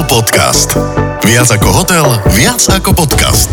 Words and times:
Hotel 0.00 0.16
Podcast. 0.16 0.68
Viac 1.28 1.60
ako 1.60 1.68
hotel, 1.76 2.08
viac 2.32 2.56
ako 2.72 3.04
podcast. 3.04 3.52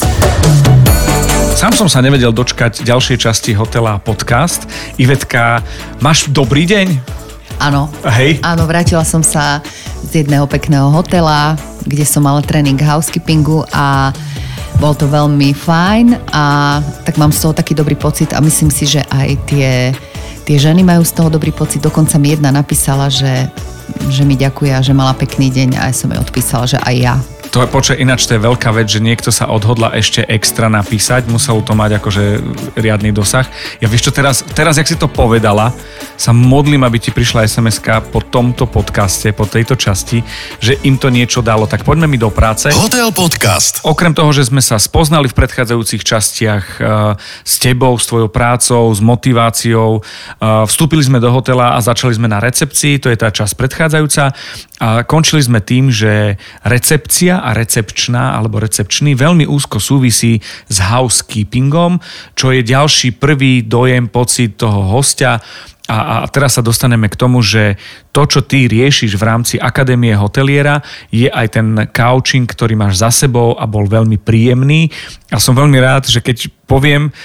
Sám 1.59 1.75
som 1.75 1.91
sa 1.91 1.99
nevedel 1.99 2.31
dočkať 2.31 2.87
ďalšej 2.87 3.19
časti 3.19 3.51
hotela 3.51 3.99
podcast. 3.99 4.63
Ivetka, 4.95 5.59
máš 5.99 6.31
dobrý 6.31 6.63
deň? 6.63 6.87
Áno. 7.59 7.91
Hej. 8.07 8.39
Áno, 8.47 8.63
vrátila 8.63 9.03
som 9.03 9.27
sa 9.27 9.59
z 10.07 10.23
jedného 10.23 10.47
pekného 10.47 10.87
hotela, 10.87 11.59
kde 11.83 12.07
som 12.07 12.23
mala 12.23 12.39
tréning 12.39 12.79
housekeepingu 12.79 13.67
a 13.75 14.15
bol 14.79 14.95
to 14.95 15.03
veľmi 15.03 15.51
fajn 15.51 16.31
a 16.31 16.79
tak 17.03 17.19
mám 17.19 17.35
z 17.35 17.43
toho 17.43 17.59
taký 17.59 17.75
dobrý 17.75 17.99
pocit 17.99 18.31
a 18.31 18.39
myslím 18.39 18.71
si, 18.71 18.87
že 18.87 19.03
aj 19.11 19.51
tie, 19.51 19.91
tie 20.47 20.55
ženy 20.55 20.79
majú 20.79 21.03
z 21.03 21.11
toho 21.11 21.27
dobrý 21.27 21.51
pocit. 21.51 21.83
Dokonca 21.83 22.15
mi 22.15 22.31
jedna 22.31 22.55
napísala, 22.55 23.11
že, 23.11 23.51
že 24.09 24.23
mi 24.25 24.37
ďakuje 24.37 24.71
a 24.73 24.81
že 24.81 24.93
mala 24.93 25.17
pekný 25.17 25.49
deň 25.49 25.81
a 25.81 25.89
ja 25.89 25.93
som 25.95 26.11
jej 26.13 26.21
odpísala, 26.21 26.65
že 26.69 26.77
aj 26.81 26.95
ja. 26.95 27.15
To 27.51 27.63
je 27.63 27.67
počkaj, 27.67 27.97
ináč 27.97 28.27
to 28.27 28.35
je 28.35 28.43
veľká 28.43 28.69
vec, 28.75 28.91
že 28.91 28.99
niekto 28.99 29.31
sa 29.31 29.47
odhodla 29.49 29.95
ešte 29.95 30.21
extra 30.27 30.67
napísať, 30.67 31.31
musel 31.31 31.63
to 31.63 31.73
mať 31.73 31.97
akože 31.97 32.23
riadny 32.75 33.15
dosah. 33.15 33.47
Ja 33.79 33.87
vieš 33.87 34.09
čo, 34.09 34.11
teraz, 34.11 34.43
teraz 34.51 34.75
jak 34.77 34.85
si 34.85 34.99
to 34.99 35.07
povedala, 35.07 35.71
sa 36.19 36.35
modlím, 36.35 36.83
aby 36.83 36.99
ti 36.99 37.09
prišla 37.13 37.47
sms 37.47 37.79
po 38.11 38.19
tomto 38.19 38.67
podcaste, 38.67 39.31
po 39.31 39.47
tejto 39.47 39.79
časti, 39.79 40.21
že 40.59 40.75
im 40.83 40.99
to 40.99 41.07
niečo 41.07 41.39
dalo. 41.39 41.69
Tak 41.69 41.87
poďme 41.87 42.09
mi 42.09 42.19
do 42.19 42.33
práce. 42.33 42.73
Hotel 42.73 43.13
Podcast. 43.15 43.85
Okrem 43.87 44.11
toho, 44.11 44.33
že 44.35 44.49
sme 44.49 44.59
sa 44.59 44.75
spoznali 44.81 45.29
v 45.31 45.37
predchádzajúcich 45.37 46.01
častiach 46.03 46.65
uh, 46.77 47.15
s 47.45 47.61
tebou, 47.61 47.95
s 47.95 48.09
tvojou 48.09 48.27
prácou, 48.27 48.91
s 48.91 48.99
motiváciou, 48.99 50.01
uh, 50.01 50.65
vstúpili 50.67 51.05
sme 51.05 51.21
do 51.21 51.29
hotela 51.31 51.77
a 51.77 51.79
začali 51.79 52.17
sme 52.17 52.27
na 52.27 52.41
recepcii, 52.41 52.99
to 52.99 53.13
je 53.13 53.17
tá 53.17 53.29
časť 53.29 53.53
predchádzajúca 53.55 54.23
a 54.77 55.01
končili 55.05 55.41
sme 55.41 55.57
tým, 55.57 55.89
že 55.89 56.37
recepcia 56.61 57.36
a 57.41 57.53
recepčná 57.53 58.37
alebo 58.37 58.61
recepčný 58.61 59.13
veľmi 59.13 59.45
úzko 59.49 59.77
súvisí 59.81 60.39
s 60.67 60.77
housekeepingom, 60.81 62.01
čo 62.33 62.53
je 62.53 62.61
ďalší 62.65 63.17
prvý 63.17 63.65
dojem, 63.65 64.09
pocit 64.09 64.57
toho 64.57 64.93
hostia. 64.93 65.41
A, 65.87 66.23
a 66.23 66.27
teraz 66.27 66.59
sa 66.59 66.63
dostaneme 66.65 67.07
k 67.07 67.15
tomu, 67.15 67.39
že 67.39 67.79
to, 68.11 68.27
čo 68.27 68.43
ty 68.43 68.67
riešiš 68.67 69.15
v 69.15 69.23
rámci 69.23 69.55
Akadémie 69.55 70.11
hoteliera, 70.19 70.83
je 71.07 71.31
aj 71.31 71.47
ten 71.55 71.67
couching, 71.95 72.43
ktorý 72.43 72.75
máš 72.75 72.99
za 72.99 73.07
sebou 73.07 73.55
a 73.55 73.63
bol 73.63 73.87
veľmi 73.87 74.19
príjemný. 74.19 74.91
A 75.31 75.39
som 75.39 75.55
veľmi 75.55 75.79
rád, 75.79 76.11
že 76.11 76.19
keď 76.19 76.51
poviem, 76.67 77.15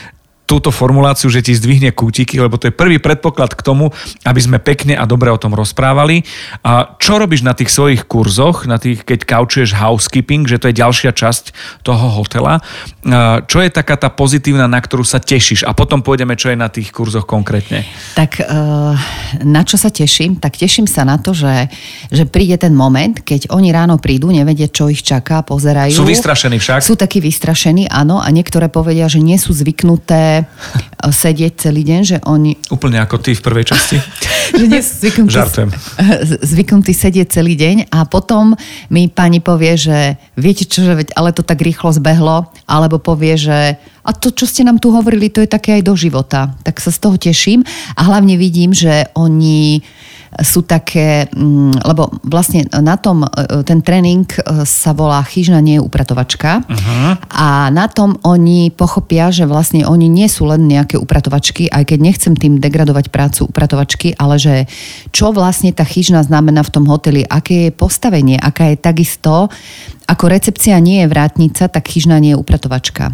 túto 0.42 0.74
formuláciu, 0.74 1.32
že 1.32 1.40
ti 1.40 1.56
zdvihne 1.56 1.94
kútiky, 1.96 2.36
lebo 2.36 2.60
to 2.60 2.68
je 2.68 2.74
prvý 2.74 3.00
predpoklad 3.00 3.56
k 3.56 3.64
tomu, 3.64 3.88
aby 4.26 4.40
sme 4.42 4.58
pekne 4.60 4.98
a 4.98 5.08
dobre 5.08 5.32
o 5.32 5.40
tom 5.40 5.56
rozprávali. 5.56 6.26
A 6.66 6.98
čo 7.00 7.16
robíš 7.16 7.40
na 7.40 7.56
tých 7.56 7.72
svojich 7.72 8.04
kurzoch, 8.04 8.68
na 8.68 8.76
tých, 8.76 9.06
keď 9.06 9.24
kaučuješ 9.24 9.72
housekeeping, 9.72 10.44
že 10.44 10.60
to 10.60 10.68
je 10.68 10.76
ďalšia 10.76 11.16
časť 11.16 11.44
toho 11.86 12.20
hotela. 12.20 12.60
Čo 13.48 13.58
je 13.64 13.70
taká 13.72 13.96
tá 13.96 14.12
pozitívna, 14.12 14.68
na 14.68 14.82
ktorú 14.82 15.06
sa 15.06 15.22
tešíš? 15.22 15.64
A 15.64 15.72
potom 15.72 16.04
pôjdeme, 16.04 16.36
čo 16.36 16.52
je 16.52 16.58
na 16.58 16.68
tých 16.68 16.92
kurzoch 16.92 17.24
konkrétne. 17.24 17.88
Tak 18.18 18.44
na 19.46 19.62
čo 19.64 19.80
sa 19.80 19.88
teším? 19.88 20.36
Tak 20.36 20.60
teším 20.60 20.84
sa 20.84 21.08
na 21.08 21.16
to, 21.16 21.32
že, 21.32 21.72
že 22.12 22.28
príde 22.28 22.60
ten 22.60 22.76
moment, 22.76 23.24
keď 23.24 23.48
oni 23.54 23.72
ráno 23.72 23.96
prídu, 23.96 24.28
nevedia, 24.28 24.68
čo 24.68 24.92
ich 24.92 25.00
čaká, 25.00 25.40
pozerajú. 25.40 25.96
Sú 25.96 26.04
vystrašení 26.04 26.60
však? 26.60 26.84
Sú 26.84 26.98
takí 26.98 27.24
vystrašení, 27.24 27.88
áno. 27.88 28.20
A 28.20 28.28
niektoré 28.28 28.68
povedia, 28.68 29.08
že 29.08 29.22
nie 29.22 29.40
sú 29.40 29.56
zvyknuté 29.56 30.41
sedieť 31.24 31.52
celý 31.58 31.82
deň, 31.82 32.00
že 32.06 32.16
oni... 32.24 32.58
Úplne 32.70 33.02
ako 33.02 33.16
ty 33.18 33.34
v 33.34 33.42
prvej 33.42 33.64
časti. 33.74 33.96
že 34.58 34.64
nie 34.68 34.80
sú 34.82 34.92
zvyknutí, 35.02 35.34
Žartujem. 35.34 35.70
zvyknutí 36.52 36.92
sedieť 36.92 37.28
celý 37.30 37.54
deň 37.58 37.90
a 37.90 38.06
potom 38.06 38.54
mi 38.92 39.10
pani 39.10 39.42
povie, 39.42 39.74
že 39.74 40.20
viete 40.38 40.68
čo, 40.68 40.86
že 40.86 40.94
veď, 40.94 41.08
ale 41.18 41.34
to 41.34 41.42
tak 41.42 41.58
rýchlo 41.60 41.90
zbehlo, 41.94 42.50
alebo 42.66 43.02
povie, 43.02 43.34
že 43.38 43.76
a 44.02 44.10
to, 44.10 44.34
čo 44.34 44.50
ste 44.50 44.66
nám 44.66 44.82
tu 44.82 44.90
hovorili, 44.90 45.30
to 45.30 45.42
je 45.42 45.50
také 45.50 45.78
aj 45.78 45.82
do 45.86 45.94
života. 45.94 46.50
Tak 46.66 46.82
sa 46.82 46.90
z 46.90 46.98
toho 46.98 47.16
teším 47.16 47.62
a 47.94 48.00
hlavne 48.02 48.34
vidím, 48.34 48.74
že 48.74 49.06
oni 49.14 49.82
sú 50.40 50.64
také, 50.64 51.28
mm, 51.28 51.84
lebo 51.84 52.08
vlastne 52.24 52.64
na 52.80 52.96
tom, 52.96 53.20
e, 53.20 53.28
ten 53.68 53.84
tréning 53.84 54.24
e, 54.24 54.64
sa 54.64 54.96
volá 54.96 55.20
chyžna 55.20 55.60
nie 55.60 55.76
je 55.76 55.84
upratovačka 55.84 56.64
uh-huh. 56.64 57.20
a 57.28 57.68
na 57.68 57.84
tom 57.92 58.16
oni 58.24 58.72
pochopia, 58.72 59.28
že 59.28 59.44
vlastne 59.44 59.84
oni 59.84 60.08
nie 60.08 60.24
sú 60.32 60.48
len 60.48 60.64
nejaké 60.64 60.96
upratovačky, 60.96 61.68
aj 61.68 61.92
keď 61.92 61.98
nechcem 62.00 62.32
tým 62.32 62.56
degradovať 62.56 63.12
prácu 63.12 63.44
upratovačky, 63.44 64.16
ale 64.16 64.40
že 64.40 64.54
čo 65.12 65.36
vlastne 65.36 65.68
tá 65.76 65.84
chyžna 65.84 66.24
znamená 66.24 66.64
v 66.64 66.72
tom 66.80 66.88
hoteli, 66.88 67.28
aké 67.28 67.68
je 67.68 67.76
postavenie, 67.76 68.40
aká 68.40 68.72
je 68.72 68.80
takisto, 68.80 69.52
ako 70.08 70.24
recepcia 70.32 70.80
nie 70.80 71.04
je 71.04 71.12
vrátnica, 71.12 71.68
tak 71.68 71.84
chyžna 71.92 72.16
nie 72.24 72.32
je 72.32 72.40
upratovačka. 72.40 73.12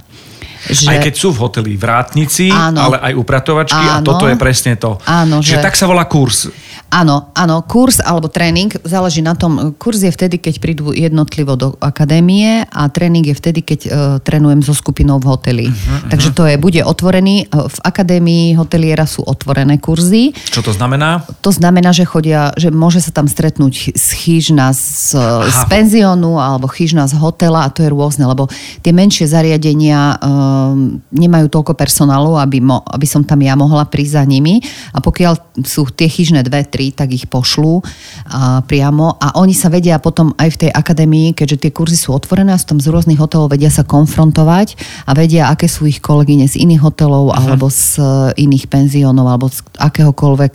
Že... 0.66 0.90
Aj 0.90 0.98
keď 0.98 1.14
sú 1.14 1.30
v 1.30 1.38
hoteli 1.38 1.72
vrátnici, 1.78 2.50
áno, 2.50 2.90
ale 2.90 2.96
aj 2.98 3.12
upratovačky 3.14 3.78
áno, 3.78 4.02
a 4.02 4.06
toto 4.06 4.26
je 4.26 4.34
presne 4.34 4.74
to. 4.74 4.98
Áno, 5.06 5.38
Čiže 5.38 5.58
že... 5.58 5.64
tak 5.64 5.78
sa 5.78 5.86
volá 5.86 6.10
kurz. 6.10 6.50
Áno, 6.88 7.28
áno, 7.36 7.60
kurz 7.68 8.00
alebo 8.00 8.32
tréning 8.32 8.72
záleží 8.80 9.20
na 9.20 9.36
tom. 9.36 9.76
Kurz 9.76 10.00
je 10.00 10.08
vtedy, 10.08 10.40
keď 10.40 10.54
prídu 10.56 10.96
jednotlivo 10.96 11.52
do 11.52 11.76
akadémie 11.84 12.64
a 12.64 12.88
tréning 12.88 13.28
je 13.28 13.36
vtedy, 13.36 13.60
keď 13.60 13.80
uh, 13.84 13.92
trénujem 14.24 14.64
so 14.64 14.72
skupinou 14.72 15.20
v 15.20 15.28
hoteli. 15.28 15.66
Uh-huh, 15.68 16.08
Takže 16.08 16.32
to 16.32 16.48
je, 16.48 16.56
bude 16.56 16.80
otvorený. 16.80 17.44
V 17.52 17.78
akadémii 17.84 18.56
hoteliera 18.56 19.04
sú 19.04 19.20
otvorené 19.20 19.76
kurzy. 19.76 20.32
Čo 20.48 20.64
to 20.64 20.72
znamená? 20.72 21.28
To 21.44 21.52
znamená, 21.52 21.92
že 21.92 22.08
chodia, 22.08 22.56
že 22.56 22.72
môže 22.72 23.04
sa 23.04 23.12
tam 23.12 23.28
stretnúť 23.28 23.92
z 23.92 24.08
chyžna 24.16 24.72
z, 24.72 25.12
z 25.44 25.60
penziónu 25.68 26.40
alebo 26.40 26.72
chyžna 26.72 27.04
z 27.04 27.20
hotela 27.20 27.68
a 27.68 27.72
to 27.72 27.84
je 27.84 27.92
rôzne, 27.92 28.24
lebo 28.24 28.48
tie 28.80 28.96
menšie 28.96 29.28
zariadenia 29.28 30.16
uh, 30.16 30.72
nemajú 31.12 31.52
toľko 31.52 31.76
personálu, 31.76 32.40
aby, 32.40 32.64
mo, 32.64 32.80
aby 32.88 33.04
som 33.04 33.20
tam 33.20 33.44
ja 33.44 33.52
mohla 33.60 33.84
prísť 33.84 34.16
za 34.16 34.24
nimi 34.24 34.64
a 34.96 35.04
pokiaľ 35.04 35.60
sú 35.68 35.84
tie 35.92 36.08
chyžné 36.08 36.40
dve, 36.48 36.64
tri, 36.78 36.94
tak 36.94 37.10
ich 37.10 37.26
pošlú 37.26 37.82
a, 38.30 38.62
priamo 38.62 39.18
a 39.18 39.34
oni 39.42 39.50
sa 39.50 39.66
vedia 39.66 39.98
potom 39.98 40.30
aj 40.38 40.54
v 40.54 40.60
tej 40.62 40.70
akadémii, 40.70 41.34
keďže 41.34 41.66
tie 41.66 41.74
kurzy 41.74 41.98
sú 41.98 42.14
otvorené 42.14 42.54
a 42.54 42.60
sú 42.62 42.70
tam 42.70 42.78
z 42.78 42.86
rôznych 42.94 43.18
hotelov, 43.18 43.50
vedia 43.50 43.66
sa 43.66 43.82
konfrontovať 43.82 44.78
a 45.10 45.18
vedia, 45.18 45.50
aké 45.50 45.66
sú 45.66 45.90
ich 45.90 45.98
kolegyne 45.98 46.46
z 46.46 46.62
iných 46.62 46.86
hotelov 46.86 47.34
uh-huh. 47.34 47.42
alebo 47.42 47.66
z 47.66 47.98
e, 47.98 48.46
iných 48.46 48.70
penziónov 48.70 49.26
alebo 49.26 49.50
z 49.50 49.66
akéhokoľvek 49.74 50.52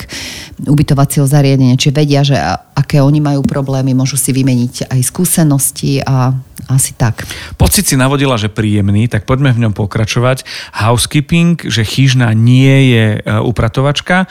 ubytovacieho 0.63 1.27
zariadenia. 1.27 1.75
Čiže 1.75 1.91
vedia, 1.91 2.21
že 2.23 2.39
aké 2.73 2.99
oni 2.99 3.21
majú 3.21 3.45
problémy, 3.45 3.93
môžu 3.93 4.17
si 4.17 4.33
vymeniť 4.33 4.89
aj 4.89 4.99
skúsenosti 5.05 6.01
a 6.03 6.33
asi 6.71 6.95
tak. 6.95 7.27
Pocit 7.59 7.83
si 7.83 7.95
navodila, 7.99 8.39
že 8.39 8.47
príjemný, 8.47 9.11
tak 9.11 9.27
poďme 9.27 9.51
v 9.51 9.67
ňom 9.67 9.73
pokračovať. 9.75 10.47
Housekeeping, 10.71 11.59
že 11.59 11.83
chyžná 11.83 12.31
nie 12.31 12.95
je 12.95 13.05
e, 13.15 13.39
upratovačka. 13.43 14.23
E, 14.23 14.27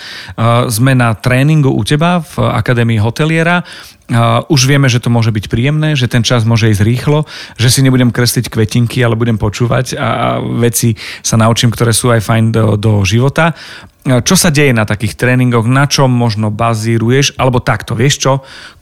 sme 0.73 0.97
na 0.97 1.13
tréningu 1.13 1.69
u 1.69 1.83
teba 1.85 2.25
v 2.25 2.35
Akadémii 2.41 3.01
hoteliera. 3.01 3.65
Uh, 4.13 4.45
už 4.53 4.69
vieme, 4.69 4.93
že 4.93 5.01
to 5.01 5.09
môže 5.09 5.33
byť 5.33 5.49
príjemné, 5.49 5.97
že 5.97 6.05
ten 6.05 6.21
čas 6.21 6.45
môže 6.45 6.69
ísť 6.69 6.85
rýchlo, 6.85 7.25
že 7.57 7.73
si 7.73 7.81
nebudem 7.81 8.13
kresliť 8.13 8.53
kvetinky, 8.53 9.01
ale 9.01 9.17
budem 9.17 9.41
počúvať 9.41 9.97
a 9.97 10.37
veci 10.61 11.01
sa 11.25 11.41
naučím, 11.41 11.73
ktoré 11.73 11.97
sú 11.97 12.13
aj 12.13 12.21
fajn 12.21 12.45
do, 12.53 12.67
do 12.77 12.93
života. 13.09 13.57
Čo 14.03 14.35
sa 14.35 14.51
deje 14.51 14.75
na 14.75 14.83
takých 14.83 15.15
tréningoch, 15.15 15.63
na 15.71 15.87
čom 15.87 16.11
možno 16.11 16.51
bazíruješ, 16.51 17.39
alebo 17.39 17.63
takto, 17.63 17.95
vieš 17.95 18.19
čo? 18.19 18.33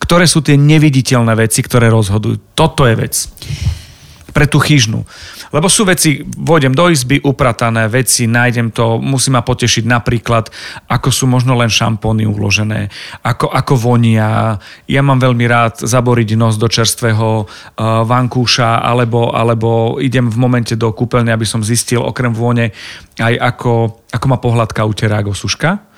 Ktoré 0.00 0.24
sú 0.24 0.40
tie 0.40 0.56
neviditeľné 0.56 1.36
veci, 1.36 1.60
ktoré 1.60 1.92
rozhodujú? 1.92 2.56
Toto 2.56 2.88
je 2.88 2.94
vec 2.96 3.14
pre 4.30 4.46
tú 4.46 4.62
chyžnú. 4.62 5.02
Lebo 5.50 5.66
sú 5.66 5.82
veci, 5.82 6.22
vôjdem 6.22 6.70
do 6.70 6.86
izby, 6.86 7.18
upratané 7.20 7.90
veci, 7.90 8.30
nájdem 8.30 8.70
to, 8.70 9.02
musí 9.02 9.34
ma 9.34 9.42
potešiť 9.42 9.84
napríklad, 9.84 10.48
ako 10.86 11.08
sú 11.10 11.26
možno 11.26 11.58
len 11.58 11.68
šampóny 11.68 12.24
uložené, 12.24 12.88
ako, 13.26 13.50
ako 13.50 13.74
vonia. 13.74 14.56
Ja 14.86 15.02
mám 15.02 15.18
veľmi 15.18 15.44
rád 15.50 15.82
zaboriť 15.82 16.38
nos 16.38 16.54
do 16.54 16.70
čerstvého 16.70 17.44
uh, 17.44 18.06
vankúša, 18.06 18.80
alebo, 18.80 19.34
alebo 19.34 19.98
idem 19.98 20.30
v 20.30 20.38
momente 20.38 20.78
do 20.78 20.94
kúpeľne, 20.94 21.34
aby 21.34 21.44
som 21.44 21.66
zistil 21.66 22.00
okrem 22.00 22.30
vône 22.30 22.70
aj 23.18 23.34
ako, 23.36 24.06
ako 24.14 24.24
má 24.30 24.38
pohľadka 24.38 24.86
uterák 24.86 25.26
osuška 25.28 25.89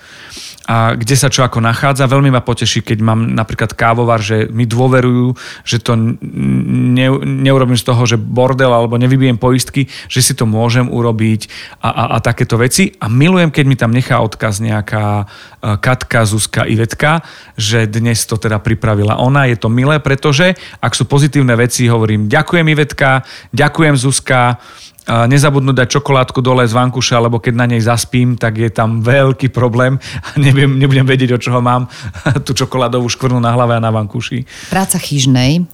a 0.66 0.94
kde 0.94 1.14
sa 1.18 1.28
čo 1.28 1.42
ako 1.42 1.58
nachádza. 1.58 2.10
Veľmi 2.10 2.30
ma 2.30 2.44
poteší, 2.44 2.86
keď 2.86 2.98
mám 3.02 3.34
napríklad 3.34 3.74
kávovar, 3.74 4.22
že 4.22 4.46
mi 4.50 4.64
dôverujú, 4.64 5.34
že 5.66 5.82
to 5.82 5.98
ne, 5.98 7.08
neurobím 7.22 7.78
z 7.78 7.86
toho, 7.86 8.02
že 8.06 8.20
bordel 8.20 8.70
alebo 8.70 8.98
nevybijem 8.98 9.36
poistky, 9.36 9.90
že 10.06 10.22
si 10.22 10.32
to 10.38 10.46
môžem 10.46 10.86
urobiť 10.86 11.50
a, 11.82 11.88
a, 11.90 12.02
a 12.14 12.18
takéto 12.22 12.56
veci. 12.58 12.94
A 13.02 13.10
milujem, 13.10 13.50
keď 13.50 13.64
mi 13.66 13.76
tam 13.76 13.90
nechá 13.90 14.22
odkaz 14.22 14.62
nejaká 14.62 15.24
e, 15.62 15.76
Katka, 15.82 16.22
Zuzka, 16.24 16.62
Ivetka, 16.64 17.26
že 17.58 17.90
dnes 17.90 18.22
to 18.24 18.38
teda 18.38 18.62
pripravila 18.62 19.18
ona. 19.18 19.50
Je 19.50 19.58
to 19.58 19.66
milé, 19.66 19.98
pretože 19.98 20.54
ak 20.78 20.92
sú 20.94 21.10
pozitívne 21.10 21.58
veci, 21.58 21.90
hovorím 21.90 22.30
ďakujem 22.30 22.66
Ivetka, 22.70 23.26
ďakujem 23.50 23.94
Zuzka, 23.98 24.62
nezabudnúť 25.06 25.76
dať 25.82 25.88
čokoládku 25.98 26.38
dole 26.38 26.62
z 26.62 26.74
vankuša, 26.78 27.18
lebo 27.18 27.42
keď 27.42 27.54
na 27.58 27.66
nej 27.66 27.82
zaspím, 27.82 28.38
tak 28.38 28.58
je 28.58 28.70
tam 28.70 29.02
veľký 29.02 29.50
problém 29.50 29.98
a 29.98 30.38
neviem, 30.38 30.78
nebudem 30.78 31.02
vedieť, 31.02 31.34
od 31.34 31.42
čoho 31.42 31.58
mám 31.58 31.90
tú 32.46 32.54
čokoládovú 32.54 33.10
škvrnu 33.10 33.42
na 33.42 33.50
hlave 33.50 33.74
a 33.78 33.82
na 33.82 33.90
vankuši. 33.90 34.70
Práca 34.70 35.02
chyžnej 35.02 35.66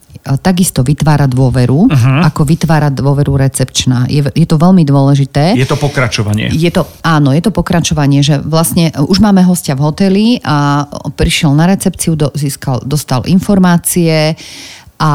takisto 0.42 0.84
vytvára 0.84 1.24
dôveru, 1.24 1.88
uh-huh. 1.88 2.20
ako 2.26 2.44
vytvára 2.44 2.92
dôveru 2.92 3.38
recepčná. 3.38 4.04
Je, 4.10 4.20
je 4.20 4.46
to 4.48 4.60
veľmi 4.60 4.84
dôležité. 4.84 5.56
Je 5.56 5.64
to 5.64 5.78
pokračovanie. 5.80 6.52
Je 6.52 6.68
to, 6.68 6.84
áno, 7.00 7.32
je 7.32 7.40
to 7.40 7.54
pokračovanie, 7.54 8.20
že 8.20 8.36
vlastne 8.42 8.92
už 8.98 9.24
máme 9.24 9.40
hostia 9.46 9.78
v 9.78 9.84
hoteli 9.88 10.26
a 10.44 10.84
prišiel 11.16 11.56
na 11.56 11.70
recepciu, 11.70 12.18
do, 12.18 12.28
získal, 12.34 12.84
dostal 12.84 13.24
informácie 13.24 14.36
a 14.98 15.12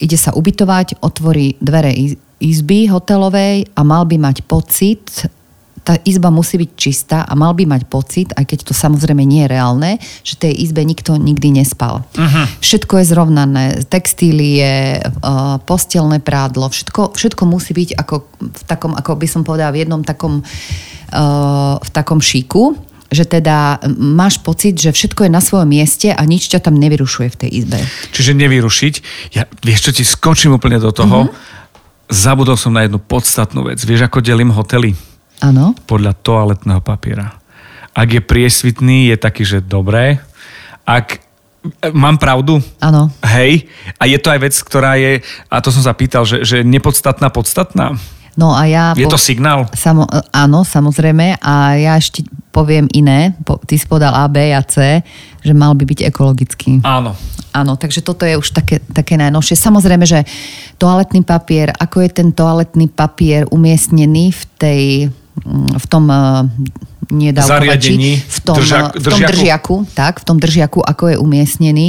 ide 0.00 0.16
sa 0.16 0.32
ubytovať, 0.32 1.04
otvorí 1.04 1.60
dvere 1.60 1.92
izby 2.40 2.88
hotelovej 2.88 3.68
a 3.76 3.80
mal 3.84 4.08
by 4.08 4.16
mať 4.16 4.42
pocit, 4.48 5.28
tá 5.80 5.96
izba 6.04 6.28
musí 6.28 6.60
byť 6.60 6.70
čistá 6.76 7.18
a 7.24 7.32
mal 7.32 7.56
by 7.56 7.64
mať 7.64 7.82
pocit, 7.88 8.28
aj 8.36 8.44
keď 8.44 8.68
to 8.68 8.74
samozrejme 8.76 9.24
nie 9.24 9.44
je 9.44 9.52
reálne, 9.52 9.90
že 10.20 10.36
tej 10.36 10.52
izbe 10.52 10.84
nikto 10.84 11.16
nikdy 11.16 11.56
nespal. 11.56 12.04
Uh-huh. 12.14 12.44
Všetko 12.60 13.00
je 13.00 13.04
zrovnané, 13.08 13.64
textílie, 13.88 15.00
uh, 15.00 15.56
postelné 15.64 16.20
prádlo, 16.20 16.68
všetko, 16.68 17.16
všetko 17.16 17.42
musí 17.48 17.72
byť 17.72 17.90
ako 17.96 18.14
v 18.44 18.62
takom, 18.68 18.92
ako 18.92 19.10
by 19.16 19.26
som 19.28 19.42
povedala, 19.42 19.72
v 19.72 19.88
jednom 19.88 20.04
takom, 20.04 20.44
uh, 20.44 21.74
v 21.80 21.90
takom 21.96 22.20
šíku, 22.20 22.76
že 23.10 23.26
teda 23.26 23.82
máš 23.98 24.38
pocit, 24.38 24.78
že 24.78 24.94
všetko 24.94 25.26
je 25.26 25.30
na 25.34 25.42
svojom 25.42 25.66
mieste 25.66 26.14
a 26.14 26.22
nič 26.22 26.46
ťa 26.46 26.62
tam 26.62 26.78
nevyrušuje 26.78 27.28
v 27.34 27.36
tej 27.36 27.50
izbe. 27.62 27.78
Čiže 28.14 28.38
nevyrušiť. 28.38 28.94
Ja, 29.34 29.50
vieš 29.66 29.90
čo, 29.90 29.92
ti 29.98 30.04
skočím 30.06 30.54
úplne 30.54 30.78
do 30.78 30.94
toho. 30.94 31.26
Uh-huh. 31.26 31.34
Zabudol 32.10 32.54
som 32.54 32.74
na 32.74 32.86
jednu 32.86 33.02
podstatnú 33.02 33.66
vec. 33.66 33.82
Vieš, 33.82 34.06
ako 34.06 34.22
delím 34.22 34.54
hotely? 34.54 34.94
Áno. 35.42 35.74
Podľa 35.90 36.14
toaletného 36.22 36.82
papiera. 36.82 37.34
Ak 37.90 38.08
je 38.14 38.22
priesvitný, 38.22 39.10
je 39.10 39.16
taký, 39.18 39.42
že 39.42 39.58
dobré. 39.58 40.22
Ak 40.86 41.26
Mám 41.92 42.16
pravdu? 42.16 42.56
Áno. 42.80 43.12
Hej. 43.20 43.68
A 44.00 44.08
je 44.08 44.16
to 44.16 44.32
aj 44.32 44.40
vec, 44.40 44.54
ktorá 44.56 44.96
je, 44.96 45.20
a 45.52 45.60
to 45.60 45.68
som 45.68 45.84
sa 45.84 45.92
pýtal, 45.92 46.24
že, 46.24 46.40
že 46.40 46.64
nepodstatná, 46.64 47.28
podstatná? 47.28 48.00
No 48.40 48.56
a 48.56 48.64
ja... 48.64 48.96
Je 48.96 49.04
to 49.04 49.20
signál? 49.20 49.68
Samo, 49.76 50.08
áno, 50.32 50.64
samozrejme. 50.64 51.36
A 51.44 51.76
ja 51.76 52.00
ešte 52.00 52.24
poviem 52.56 52.88
iné. 52.96 53.36
Po, 53.44 53.60
ty 53.60 53.76
si 53.76 53.84
povedal 53.84 54.16
A, 54.16 54.24
B 54.32 54.56
a 54.56 54.64
C, 54.64 55.04
že 55.44 55.52
mal 55.52 55.76
by 55.76 55.84
byť 55.84 56.08
ekologický. 56.08 56.80
Áno. 56.80 57.12
Áno, 57.52 57.76
takže 57.76 58.00
toto 58.00 58.24
je 58.24 58.40
už 58.40 58.56
také, 58.56 58.80
také 58.96 59.20
najnovšie. 59.20 59.60
Samozrejme, 59.60 60.08
že 60.08 60.24
toaletný 60.80 61.20
papier, 61.20 61.68
ako 61.76 62.00
je 62.00 62.10
ten 62.16 62.28
toaletný 62.32 62.88
papier 62.88 63.44
umiestnený 63.52 64.32
v 64.32 64.42
tej 64.56 64.82
v 65.76 65.86
tom 65.88 66.04
eh, 66.10 66.44
nie 67.10 67.30
v 68.16 68.38
tom, 68.42 68.56
držak, 68.56 68.96
v 68.96 69.06
tom 69.06 69.20
držiaku, 69.20 69.76
tak, 69.92 70.22
v 70.22 70.24
tom 70.24 70.36
držiaku, 70.38 70.80
ako 70.80 71.04
je 71.12 71.16
umiestnený. 71.18 71.88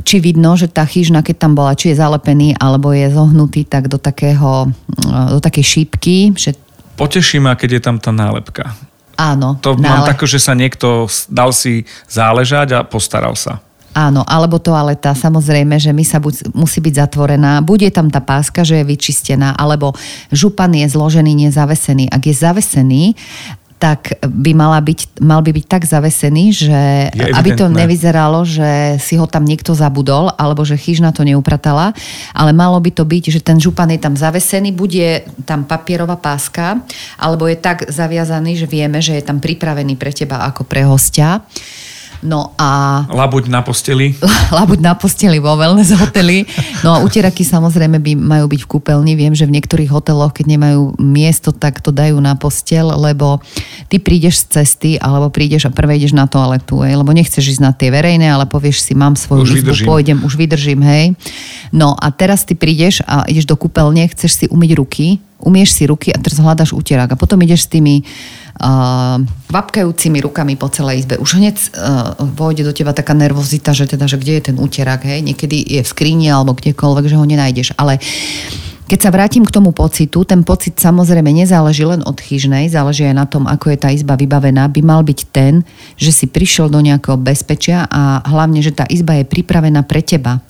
Či 0.00 0.16
vidno, 0.18 0.54
že 0.58 0.70
tá 0.70 0.82
chyžna, 0.84 1.22
keď 1.22 1.36
tam 1.48 1.52
bola, 1.54 1.78
či 1.78 1.94
je 1.94 2.00
zalepený, 2.00 2.58
alebo 2.58 2.90
je 2.90 3.10
zohnutý 3.10 3.64
tak 3.64 3.86
do 3.86 3.96
takého, 3.96 4.70
eh, 5.06 5.28
do 5.34 5.40
takej 5.40 5.64
šípky. 5.64 6.34
Že... 6.34 6.58
Poteší 6.98 7.38
ma, 7.38 7.54
keď 7.54 7.78
je 7.78 7.82
tam 7.82 7.96
tá 7.96 8.10
nálepka. 8.10 8.76
Áno. 9.20 9.60
To 9.60 9.76
nále... 9.76 9.84
mám 9.84 10.00
tako, 10.08 10.24
že 10.24 10.40
sa 10.40 10.56
niekto 10.56 11.04
dal 11.28 11.52
si 11.52 11.84
záležať 12.08 12.74
a 12.76 12.80
postaral 12.80 13.36
sa. 13.36 13.60
Áno, 13.90 14.22
alebo 14.22 14.62
toaleta, 14.62 15.18
samozrejme, 15.18 15.74
že 15.82 15.90
my 15.90 16.06
sa 16.06 16.22
buď, 16.22 16.54
musí 16.54 16.78
byť 16.78 16.94
zatvorená, 16.94 17.58
bude 17.58 17.90
tam 17.90 18.06
tá 18.06 18.22
páska, 18.22 18.62
že 18.62 18.78
je 18.78 18.84
vyčistená, 18.86 19.50
alebo 19.58 19.98
župan 20.30 20.70
je 20.78 20.86
zložený, 20.86 21.50
nezavesený. 21.50 22.06
Ak 22.06 22.22
je 22.22 22.30
zavesený, 22.30 23.18
tak 23.80 24.20
by 24.20 24.52
mala 24.52 24.76
byť, 24.76 25.24
mal 25.24 25.40
by 25.40 25.56
byť 25.56 25.64
tak 25.64 25.88
zavesený, 25.88 26.44
že 26.52 27.08
aby 27.16 27.56
to 27.56 27.72
nevyzeralo, 27.72 28.44
že 28.44 29.00
si 29.00 29.16
ho 29.16 29.24
tam 29.24 29.48
niekto 29.48 29.72
zabudol, 29.72 30.36
alebo 30.36 30.68
že 30.68 30.76
chyžna 30.76 31.16
to 31.16 31.24
neupratala, 31.24 31.96
ale 32.36 32.52
malo 32.52 32.76
by 32.76 32.92
to 32.92 33.08
byť, 33.08 33.32
že 33.32 33.40
ten 33.40 33.56
župan 33.56 33.88
je 33.96 34.00
tam 34.04 34.12
zavesený, 34.20 34.76
bude 34.76 35.24
tam 35.48 35.64
papierová 35.64 36.20
páska, 36.20 36.84
alebo 37.16 37.48
je 37.48 37.56
tak 37.56 37.88
zaviazaný, 37.88 38.60
že 38.60 38.68
vieme, 38.68 39.00
že 39.00 39.16
je 39.16 39.24
tam 39.24 39.40
pripravený 39.40 39.96
pre 39.96 40.12
teba 40.12 40.44
ako 40.44 40.68
pre 40.68 40.84
hostia. 40.84 41.40
No 42.20 42.52
a... 42.60 43.02
Labuť 43.08 43.48
na 43.48 43.64
posteli. 43.64 44.12
Labuť 44.58 44.80
na 44.84 44.92
posteli 44.92 45.40
vo 45.40 45.56
wellness 45.56 45.96
hoteli. 45.96 46.44
No 46.84 46.96
a 46.96 46.98
utieraky 47.00 47.40
samozrejme 47.48 47.96
by 47.96 48.12
majú 48.12 48.44
byť 48.52 48.60
v 48.64 48.68
kúpeľni. 48.68 49.12
Viem, 49.16 49.32
že 49.32 49.48
v 49.48 49.56
niektorých 49.56 49.88
hoteloch, 49.88 50.36
keď 50.36 50.52
nemajú 50.52 51.00
miesto, 51.00 51.48
tak 51.56 51.80
to 51.80 51.88
dajú 51.88 52.20
na 52.20 52.36
postel, 52.36 52.92
lebo 52.92 53.40
ty 53.88 53.96
prídeš 53.96 54.44
z 54.44 54.60
cesty, 54.60 54.90
alebo 55.00 55.32
prídeš 55.32 55.68
a 55.68 55.72
prvé 55.72 55.96
ideš 55.96 56.12
na 56.12 56.28
toaletu, 56.28 56.84
hej, 56.84 57.00
lebo 57.00 57.10
nechceš 57.16 57.56
ísť 57.56 57.62
na 57.64 57.72
tie 57.72 57.88
verejné, 57.88 58.28
ale 58.28 58.44
povieš 58.44 58.84
si, 58.84 58.92
mám 58.92 59.16
svoju 59.16 59.44
už 59.44 59.50
izbu, 59.60 59.72
vydržím. 59.72 59.86
pôjdem, 59.88 60.18
už 60.20 60.34
vydržím, 60.36 60.80
hej. 60.84 61.04
No 61.72 61.96
a 61.96 62.12
teraz 62.12 62.44
ty 62.44 62.52
prídeš 62.52 63.00
a 63.08 63.24
ideš 63.24 63.48
do 63.48 63.56
kúpeľne, 63.56 64.04
chceš 64.12 64.44
si 64.44 64.46
umyť 64.48 64.70
ruky, 64.76 65.06
umieš 65.40 65.76
si 65.76 65.88
ruky 65.88 66.12
a 66.12 66.20
teraz 66.20 66.38
hľadaš 66.38 66.76
utierák 66.76 67.16
a 67.16 67.20
potom 67.20 67.40
ideš 67.40 67.66
s 67.66 67.72
tými 67.72 68.04
uh, 68.60 69.18
kvapkajúcimi 69.48 70.20
rukami 70.20 70.54
po 70.54 70.68
celej 70.68 71.04
izbe. 71.04 71.16
Už 71.16 71.40
hneď 71.40 71.56
uh, 71.56 72.14
vojde 72.20 72.62
do 72.68 72.76
teba 72.76 72.92
taká 72.92 73.16
nervozita, 73.16 73.72
že 73.72 73.88
teda, 73.88 74.04
že 74.04 74.20
kde 74.20 74.38
je 74.38 74.42
ten 74.52 74.56
úterák, 74.60 75.02
hej? 75.02 75.24
Niekedy 75.24 75.80
je 75.80 75.80
v 75.80 75.88
skríni 75.88 76.28
alebo 76.28 76.52
kdekoľvek, 76.52 77.08
že 77.08 77.18
ho 77.18 77.24
nenájdeš. 77.24 77.72
Ale 77.80 77.98
keď 78.90 78.98
sa 79.06 79.14
vrátim 79.14 79.46
k 79.46 79.54
tomu 79.54 79.70
pocitu, 79.70 80.26
ten 80.26 80.42
pocit 80.42 80.74
samozrejme 80.74 81.30
nezáleží 81.30 81.86
len 81.86 82.02
od 82.02 82.18
chyžnej, 82.18 82.66
záleží 82.66 83.06
aj 83.06 83.16
na 83.16 83.26
tom, 83.26 83.46
ako 83.46 83.70
je 83.70 83.78
tá 83.78 83.88
izba 83.94 84.18
vybavená, 84.18 84.66
by 84.66 84.82
mal 84.82 85.06
byť 85.06 85.20
ten, 85.30 85.62
že 85.94 86.10
si 86.10 86.26
prišiel 86.26 86.66
do 86.66 86.82
nejakého 86.82 87.14
bezpečia 87.14 87.86
a 87.86 88.18
hlavne, 88.26 88.58
že 88.58 88.74
tá 88.74 88.84
izba 88.90 89.14
je 89.22 89.24
pripravená 89.24 89.86
pre 89.86 90.02
teba 90.02 90.42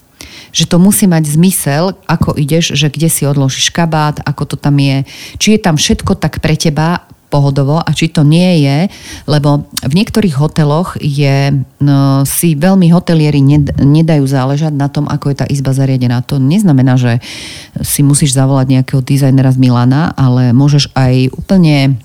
že 0.51 0.67
to 0.67 0.83
musí 0.83 1.07
mať 1.07 1.31
zmysel, 1.31 1.95
ako 2.11 2.35
ideš, 2.35 2.75
že 2.75 2.91
kde 2.91 3.07
si 3.07 3.23
odložíš 3.23 3.71
kabát, 3.71 4.19
ako 4.27 4.55
to 4.55 4.57
tam 4.59 4.77
je, 4.83 5.07
či 5.39 5.57
je 5.57 5.61
tam 5.63 5.79
všetko 5.79 6.19
tak 6.19 6.43
pre 6.43 6.59
teba 6.59 7.07
pohodovo 7.31 7.79
a 7.79 7.91
či 7.95 8.11
to 8.11 8.27
nie 8.27 8.67
je, 8.67 8.91
lebo 9.31 9.71
v 9.87 9.93
niektorých 9.95 10.35
hoteloch 10.35 10.99
je, 10.99 11.55
no, 11.79 12.27
si 12.27 12.59
veľmi 12.59 12.91
hotelieri 12.91 13.39
ned, 13.39 13.71
nedajú 13.79 14.27
záležať 14.27 14.75
na 14.75 14.91
tom, 14.91 15.07
ako 15.07 15.31
je 15.31 15.37
tá 15.39 15.47
izba 15.47 15.71
zariadená. 15.71 16.27
To 16.27 16.43
neznamená, 16.43 16.99
že 16.99 17.23
si 17.81 18.03
musíš 18.03 18.35
zavolať 18.35 18.67
nejakého 18.69 19.01
dizajnera 19.01 19.55
z 19.55 19.63
Milana, 19.63 20.11
ale 20.19 20.51
môžeš 20.51 20.91
aj 20.99 21.31
úplne 21.39 21.97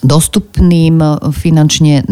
dostupným 0.00 0.96
finančne 1.28 2.04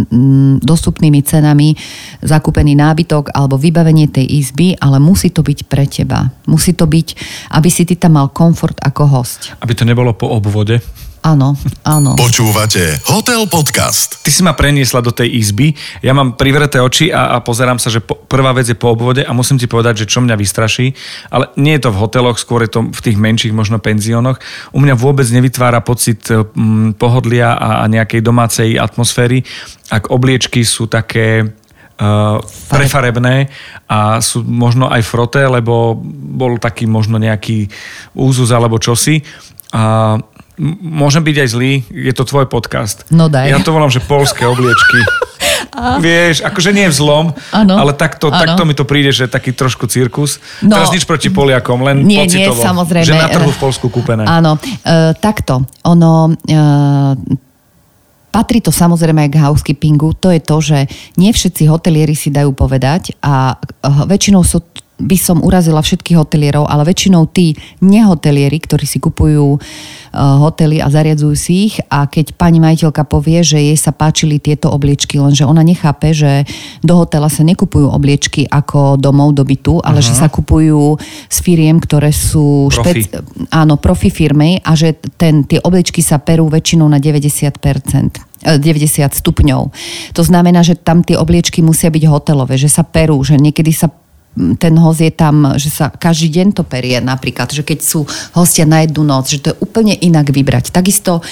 dostupnými 0.61 1.25
cenami 1.25 1.73
zakúpený 2.21 2.77
nábytok 2.77 3.33
alebo 3.33 3.57
vybavenie 3.57 4.13
tej 4.13 4.29
izby, 4.29 4.77
ale 4.77 5.01
musí 5.01 5.33
to 5.33 5.41
byť 5.41 5.59
pre 5.67 5.89
teba. 5.89 6.29
Musí 6.45 6.77
to 6.77 6.85
byť, 6.85 7.09
aby 7.57 7.69
si 7.73 7.89
ty 7.89 7.97
tam 7.97 8.21
mal 8.21 8.29
komfort 8.29 8.77
ako 8.85 9.09
host. 9.09 9.57
Aby 9.65 9.73
to 9.73 9.89
nebolo 9.89 10.13
po 10.13 10.29
obvode. 10.29 10.85
Áno, 11.19 11.59
áno. 11.83 12.15
Počúvate 12.15 13.03
Hotel 13.11 13.43
Podcast. 13.51 14.23
Ty 14.23 14.31
si 14.31 14.43
ma 14.47 14.55
preniesla 14.55 15.03
do 15.03 15.11
tej 15.11 15.35
izby, 15.35 15.75
ja 15.99 16.15
mám 16.15 16.39
privreté 16.39 16.79
oči 16.79 17.11
a, 17.11 17.35
a 17.35 17.43
pozerám 17.43 17.83
sa, 17.83 17.91
že 17.91 17.99
po, 17.99 18.15
prvá 18.15 18.55
vec 18.55 18.71
je 18.71 18.79
po 18.79 18.95
obvode 18.95 19.27
a 19.27 19.33
musím 19.35 19.59
ti 19.59 19.67
povedať, 19.67 20.07
že 20.07 20.11
čo 20.15 20.23
mňa 20.23 20.39
vystraší, 20.39 20.95
ale 21.35 21.51
nie 21.59 21.75
je 21.75 21.89
to 21.89 21.91
v 21.91 22.01
hoteloch, 22.01 22.39
skôr 22.39 22.63
je 22.63 22.71
to 22.71 22.87
v 22.87 23.01
tých 23.03 23.19
menších 23.19 23.51
možno 23.51 23.83
penziónoch. 23.83 24.39
U 24.71 24.79
mňa 24.79 24.95
vôbec 24.95 25.27
nevytvára 25.27 25.83
pocit 25.83 26.23
hm, 26.31 26.95
pohodlia 26.95 27.59
a, 27.59 27.83
a 27.83 27.85
nejakej 27.91 28.23
domácej 28.23 28.79
atmosféry, 28.79 29.43
ak 29.91 30.15
obliečky 30.15 30.63
sú 30.63 30.87
také 30.87 31.51
Uh, 31.99 32.39
prefarebné 32.71 33.51
a 33.91 34.23
sú 34.23 34.47
možno 34.47 34.87
aj 34.87 35.03
froté, 35.03 35.43
lebo 35.51 35.99
bol 36.39 36.55
taký 36.63 36.87
možno 36.87 37.19
nejaký 37.19 37.67
úzus 38.15 38.55
alebo 38.55 38.79
čosi. 38.79 39.19
A 39.75 40.15
môžem 40.83 41.23
byť 41.23 41.37
aj 41.39 41.49
zlý, 41.49 41.73
je 41.89 42.13
to 42.13 42.27
tvoj 42.27 42.51
podcast. 42.51 43.07
No 43.09 43.31
daj. 43.31 43.49
Ja 43.49 43.59
to 43.63 43.71
volám, 43.71 43.91
že 43.91 44.03
polské 44.03 44.45
obliečky. 44.45 44.99
A... 45.79 46.03
Vieš, 46.03 46.43
akože 46.43 46.75
nie 46.75 46.91
je 46.91 46.93
vzlom, 46.99 47.31
ano. 47.55 47.75
ale 47.79 47.95
takto, 47.95 48.31
ano. 48.31 48.43
takto 48.43 48.67
mi 48.67 48.75
to 48.75 48.83
príde, 48.83 49.15
že 49.15 49.31
taký 49.31 49.55
trošku 49.55 49.87
cirkus. 49.87 50.43
No, 50.59 50.75
Teraz 50.75 50.91
nič 50.91 51.07
proti 51.07 51.31
Poliakom, 51.31 51.83
len 51.87 52.03
nie, 52.03 52.19
pocitovo. 52.27 52.59
Nie, 52.59 52.67
samozrejme. 52.67 53.07
Že 53.07 53.15
na 53.15 53.29
trhu 53.31 53.51
v 53.55 53.59
Polsku 53.63 53.87
kúpené. 53.87 54.27
Áno, 54.27 54.59
uh, 54.59 55.15
takto. 55.19 55.63
Ono... 55.87 56.35
Uh, 56.35 57.15
Patrí 58.29 58.61
to 58.61 58.69
samozrejme 58.69 59.25
aj 59.25 59.31
k 59.33 59.41
housekeepingu, 59.41 60.13
to 60.21 60.29
je 60.29 60.41
to, 60.45 60.57
že 60.61 60.79
nie 61.17 61.33
všetci 61.33 61.65
hotelieri 61.65 62.13
si 62.13 62.29
dajú 62.29 62.53
povedať 62.53 63.17
a 63.25 63.57
väčšinou 64.05 64.45
sú 64.45 64.61
by 64.99 65.17
som 65.17 65.39
urazila 65.47 65.79
všetkých 65.79 66.19
hotelierov, 66.19 66.67
ale 66.67 66.83
väčšinou 66.83 67.31
tí 67.31 67.55
nehotelieri, 67.79 68.59
ktorí 68.59 68.83
si 68.83 68.99
kupujú 68.99 69.57
uh, 69.57 70.37
hotely 70.43 70.83
a 70.83 70.91
zariadzujú 70.91 71.35
si 71.39 71.71
ich 71.71 71.79
a 71.87 72.11
keď 72.11 72.35
pani 72.35 72.59
majiteľka 72.59 73.07
povie, 73.07 73.47
že 73.47 73.63
jej 73.63 73.79
sa 73.79 73.95
páčili 73.95 74.43
tieto 74.43 74.75
obliečky, 74.75 75.23
lenže 75.23 75.47
ona 75.47 75.63
nechápe, 75.63 76.11
že 76.11 76.43
do 76.83 76.99
hotela 76.99 77.31
sa 77.31 77.47
nekupujú 77.47 77.87
obliečky 77.87 78.51
ako 78.51 78.99
domov 78.99 79.39
do 79.39 79.47
bytu, 79.47 79.79
ale 79.87 80.03
uh-huh. 80.03 80.11
že 80.11 80.19
sa 80.19 80.27
kupujú 80.27 80.99
z 81.31 81.39
firiem, 81.47 81.79
ktoré 81.79 82.11
sú 82.11 82.67
profi. 82.75 83.07
Špec- 83.07 83.23
áno, 83.55 83.79
profi 83.79 84.11
firmy 84.11 84.59
a 84.67 84.75
že 84.75 84.99
ten, 85.15 85.47
tie 85.47 85.63
obliečky 85.63 86.03
sa 86.03 86.19
perú 86.19 86.51
väčšinou 86.51 86.91
na 86.91 86.99
90%. 86.99 88.29
90 88.39 89.19
stupňov. 89.19 89.63
To 90.15 90.23
znamená, 90.23 90.63
že 90.63 90.79
tam 90.79 91.03
tie 91.03 91.19
obliečky 91.19 91.59
musia 91.59 91.91
byť 91.91 92.05
hotelové, 92.07 92.55
že 92.55 92.71
sa 92.71 92.87
perú, 92.87 93.19
že 93.27 93.35
niekedy 93.35 93.75
sa 93.75 93.91
ten 94.37 94.75
hoz 94.79 95.03
je 95.03 95.11
tam, 95.11 95.59
že 95.59 95.71
sa 95.73 95.91
každý 95.91 96.31
deň 96.41 96.49
to 96.55 96.63
perie 96.63 97.03
napríklad, 97.03 97.51
že 97.51 97.67
keď 97.67 97.79
sú 97.83 98.07
hostia 98.39 98.63
na 98.69 98.87
jednu 98.87 99.03
noc, 99.03 99.27
že 99.27 99.43
to 99.43 99.51
je 99.51 99.61
úplne 99.61 99.99
inak 99.99 100.31
vybrať. 100.31 100.71
Takisto 100.71 101.25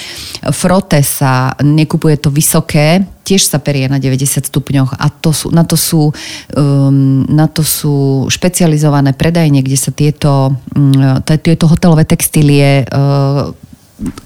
frote 0.51 0.99
sa, 1.05 1.55
nekupuje 1.63 2.19
to 2.19 2.27
vysoké, 2.27 3.07
tiež 3.23 3.47
sa 3.47 3.59
perie 3.59 3.87
na 3.91 3.99
90 3.99 4.47
stupňoch 4.47 4.99
a 4.99 5.07
to 5.11 5.31
sú, 5.31 5.51
na, 5.51 5.63
to 5.67 5.75
sú, 5.75 6.11
um, 6.55 7.23
na 7.27 7.47
to 7.47 7.63
sú 7.63 8.27
špecializované 8.31 9.15
predajne, 9.15 9.63
kde 9.63 9.77
sa 9.79 9.91
tieto, 9.91 10.55
um, 10.75 11.19
tieto 11.23 11.67
hotelové 11.67 12.07
textílie 12.07 12.87
uh, 12.87 13.51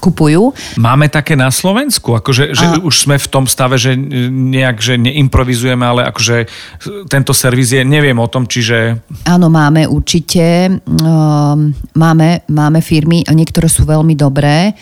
kupujú. 0.04 0.52
Máme 0.76 1.08
také 1.08 1.40
na 1.40 1.48
Slovensku? 1.48 2.16
Akože, 2.20 2.52
že 2.52 2.66
a... 2.68 2.84
už 2.84 3.08
sme 3.08 3.16
v 3.16 3.28
tom 3.32 3.48
stave, 3.48 3.80
že 3.80 3.96
nejak, 4.30 4.84
že 4.84 5.00
neimprovizujeme, 5.00 5.84
ale 5.84 6.02
akože 6.12 6.48
tento 7.08 7.32
servis 7.32 7.72
je, 7.72 7.82
neviem 7.88 8.16
o 8.20 8.28
tom, 8.28 8.46
čiže... 8.46 9.00
Áno, 9.24 9.48
máme 9.48 9.88
určite. 9.88 10.76
Um, 10.84 11.72
máme, 11.96 12.44
máme 12.52 12.80
firmy, 12.84 13.24
niektoré 13.32 13.72
sú 13.72 13.88
veľmi 13.88 14.14
dobré, 14.20 14.76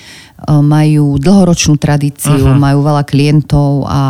um, 0.50 0.66
majú 0.66 1.22
dlhoročnú 1.22 1.78
tradíciu, 1.78 2.50
uh-huh. 2.50 2.58
majú 2.58 2.82
veľa 2.82 3.04
klientov 3.06 3.86
a, 3.86 4.02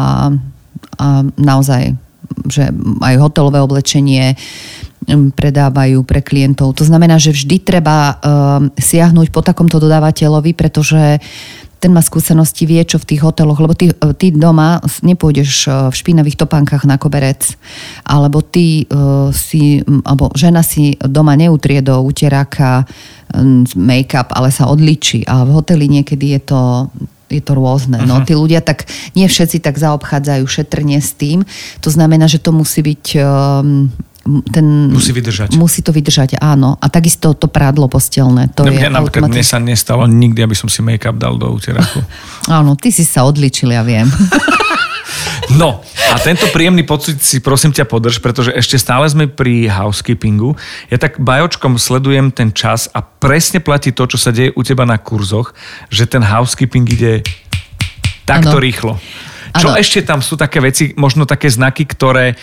a 0.95 1.05
naozaj, 1.35 1.91
že 2.47 2.71
majú 2.75 3.27
hotelové 3.27 3.59
oblečenie, 3.59 4.39
predávajú 5.33 6.05
pre 6.05 6.21
klientov. 6.21 6.77
To 6.77 6.85
znamená, 6.85 7.17
že 7.17 7.33
vždy 7.33 7.57
treba 7.61 8.15
uh, 8.15 8.17
siahnuť 8.77 9.33
po 9.33 9.41
takomto 9.41 9.81
dodávateľovi, 9.81 10.53
pretože 10.53 11.17
ten 11.79 11.95
má 11.95 12.03
skúsenosti, 12.03 12.67
vie, 12.67 12.83
čo 12.83 12.99
v 12.99 13.07
tých 13.15 13.23
hoteloch, 13.23 13.55
lebo 13.63 13.71
ty, 13.71 13.95
ty 14.19 14.35
doma 14.35 14.83
nepôjdeš 14.99 15.71
v 15.89 15.95
špinavých 15.95 16.35
topánkach 16.35 16.83
na 16.83 16.99
koberec, 16.99 17.55
alebo 18.03 18.43
ty 18.43 18.83
uh, 18.83 19.31
si, 19.31 19.79
alebo 20.03 20.27
žena 20.35 20.59
si 20.59 20.99
doma 20.99 21.39
neutrie 21.39 21.79
do 21.79 22.03
uteráka 22.03 22.83
um, 23.31 23.63
make-up, 23.79 24.35
ale 24.35 24.51
sa 24.51 24.67
odličí. 24.67 25.23
A 25.23 25.47
v 25.47 25.55
hoteli 25.55 25.87
niekedy 25.87 26.35
je 26.35 26.41
to 26.51 26.61
je 27.29 27.45
to 27.45 27.53
rôzne. 27.53 28.01
No, 28.09 28.25
tí 28.25 28.33
ľudia 28.33 28.57
tak, 28.57 28.89
nie 29.13 29.29
všetci 29.29 29.61
tak 29.61 29.77
zaobchádzajú 29.77 30.43
šetrne 30.49 30.97
s 30.97 31.13
tým. 31.13 31.45
To 31.85 31.89
znamená, 31.93 32.25
že 32.25 32.41
to 32.41 32.49
musí 32.49 32.81
byť 32.81 33.05
um, 33.21 33.93
ten... 34.25 34.93
Musí 34.93 35.15
vydržať. 35.15 35.55
Musí 35.55 35.79
to 35.81 35.95
vydržať, 35.95 36.37
áno. 36.39 36.75
A 36.77 36.85
takisto 36.91 37.33
to 37.33 37.47
prádlo 37.47 37.87
postelné. 37.87 38.51
To 38.53 38.67
no, 38.67 38.71
je 38.71 38.77
mne, 38.77 38.99
napríklad 38.99 39.31
mne 39.31 39.45
sa 39.45 39.57
nestalo 39.57 40.05
nikdy, 40.05 40.43
aby 40.45 40.55
som 40.55 40.67
si 40.67 40.83
make-up 40.83 41.17
dal 41.17 41.39
do 41.39 41.49
úteraku. 41.49 42.03
áno, 42.59 42.75
ty 42.75 42.91
si 42.91 43.07
sa 43.07 43.25
odličil, 43.25 43.71
ja 43.71 43.81
viem. 43.81 44.09
No 45.57 45.81
a 46.13 46.15
tento 46.21 46.45
príjemný 46.53 46.85
pocit 46.85 47.25
si 47.25 47.41
prosím 47.41 47.73
ťa 47.73 47.89
podrž, 47.89 48.21
pretože 48.21 48.53
ešte 48.53 48.77
stále 48.77 49.09
sme 49.09 49.25
pri 49.25 49.65
housekeepingu. 49.65 50.53
Ja 50.93 51.01
tak 51.01 51.17
bajočkom 51.17 51.81
sledujem 51.81 52.29
ten 52.29 52.53
čas 52.53 52.85
a 52.93 53.01
presne 53.01 53.57
platí 53.57 53.89
to, 53.89 54.05
čo 54.05 54.21
sa 54.21 54.29
deje 54.29 54.53
u 54.53 54.61
teba 54.61 54.85
na 54.85 55.01
kurzoch, 55.01 55.57
že 55.89 56.05
ten 56.05 56.21
housekeeping 56.21 56.85
ide 56.93 57.25
takto 58.29 58.61
ano. 58.61 58.61
rýchlo. 58.61 58.93
Čo 59.57 59.73
ano. 59.73 59.77
ešte 59.81 60.05
tam 60.05 60.21
sú 60.21 60.37
také 60.37 60.61
veci, 60.61 60.93
možno 60.93 61.25
také 61.25 61.49
znaky, 61.49 61.89
ktoré 61.89 62.37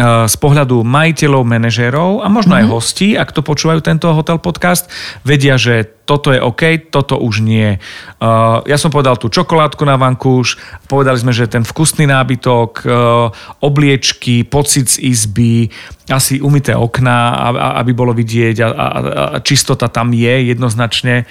z 0.00 0.36
pohľadu 0.40 0.80
majiteľov, 0.80 1.44
manažérov 1.44 2.24
a 2.24 2.26
možno 2.32 2.56
mm-hmm. 2.56 2.64
aj 2.64 2.64
mhm. 2.66 2.72
hostí, 2.72 3.08
ak 3.18 3.36
to 3.36 3.44
počúvajú 3.44 3.84
tento 3.84 4.08
hotel 4.16 4.40
podcast, 4.40 4.88
vedia, 5.26 5.60
že 5.60 5.84
toto 6.08 6.34
je 6.34 6.42
OK, 6.42 6.90
toto 6.90 7.20
už 7.22 7.44
nie. 7.44 7.78
Uh, 8.18 8.64
ja 8.66 8.74
som 8.74 8.90
povedal 8.90 9.14
tú 9.14 9.30
čokoládku 9.30 9.86
na 9.86 9.94
vankúš, 9.94 10.58
povedali 10.90 11.22
sme, 11.22 11.30
že 11.30 11.46
ten 11.46 11.62
vkusný 11.62 12.10
nábytok, 12.10 12.70
uh, 12.82 13.30
obliečky, 13.62 14.42
pocit 14.42 14.90
z 14.90 15.06
izby, 15.06 15.70
asi 16.10 16.42
umité 16.42 16.74
okná, 16.74 17.54
aby 17.78 17.94
bolo 17.94 18.10
vidieť 18.10 18.56
a, 18.58 18.68
a, 18.74 18.86
a 18.86 19.38
čistota 19.38 19.86
tam 19.86 20.10
je 20.10 20.50
jednoznačne. 20.50 21.30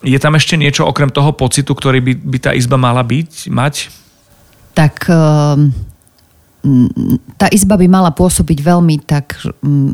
Je 0.00 0.16
tam 0.16 0.32
ešte 0.32 0.56
niečo 0.56 0.88
okrem 0.88 1.12
toho 1.12 1.36
pocitu, 1.36 1.76
ktorý 1.76 2.00
by, 2.00 2.12
by 2.16 2.38
tá 2.40 2.50
izba 2.56 2.80
mala 2.80 3.04
byť, 3.04 3.52
mať? 3.52 3.74
Tak... 4.72 4.94
Uh 5.12 5.95
tá 7.38 7.46
izba 7.54 7.78
by 7.78 7.86
mala 7.86 8.10
pôsobiť 8.10 8.58
veľmi, 8.58 8.96
tak, 9.06 9.38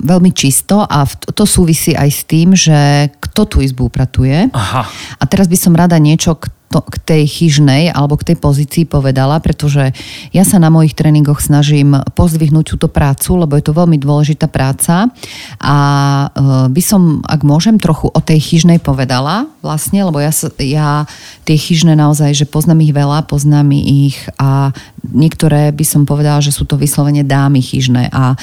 veľmi 0.02 0.31
čisto 0.33 0.81
a 0.81 1.05
to 1.09 1.45
súvisí 1.45 1.93
aj 1.93 2.09
s 2.09 2.23
tým, 2.25 2.57
že 2.57 3.12
kto 3.21 3.45
tú 3.45 3.57
izbu 3.61 3.93
upratuje. 3.93 4.49
Aha. 4.52 4.88
A 5.21 5.25
teraz 5.29 5.49
by 5.49 5.59
som 5.59 5.76
rada 5.76 6.00
niečo 6.00 6.37
k 6.41 6.49
to, 6.73 6.81
k 6.81 6.97
tej 7.05 7.23
chyžnej 7.29 7.93
alebo 7.93 8.17
k 8.17 8.33
tej 8.33 8.37
pozícii 8.41 8.88
povedala, 8.88 9.37
pretože 9.45 9.93
ja 10.33 10.45
sa 10.49 10.57
na 10.57 10.73
mojich 10.73 10.97
tréningoch 10.97 11.45
snažím 11.45 12.00
pozdvihnúť 12.17 12.73
túto 12.73 12.88
prácu, 12.88 13.37
lebo 13.37 13.52
je 13.61 13.64
to 13.69 13.76
veľmi 13.76 14.00
dôležitá 14.00 14.49
práca 14.49 15.12
a 15.61 15.76
e, 15.76 16.26
by 16.73 16.83
som, 16.83 17.21
ak 17.29 17.45
môžem, 17.45 17.76
trochu 17.76 18.09
o 18.09 18.21
tej 18.25 18.41
chyžnej 18.41 18.81
povedala 18.81 19.45
vlastne, 19.61 20.00
lebo 20.02 20.19
ja, 20.19 20.33
ja 20.64 21.05
tie 21.45 21.57
chyžné 21.61 21.93
naozaj, 21.93 22.33
že 22.33 22.47
poznám 22.49 22.88
ich 22.88 22.97
veľa, 22.97 23.29
poznám 23.29 23.76
ich 23.76 24.17
a 24.41 24.73
niektoré 25.12 25.71
by 25.76 25.85
som 25.85 26.09
povedala, 26.09 26.41
že 26.41 26.55
sú 26.55 26.64
to 26.64 26.81
vyslovene 26.81 27.26
dámy 27.26 27.61
chyžné 27.61 28.09
a 28.09 28.38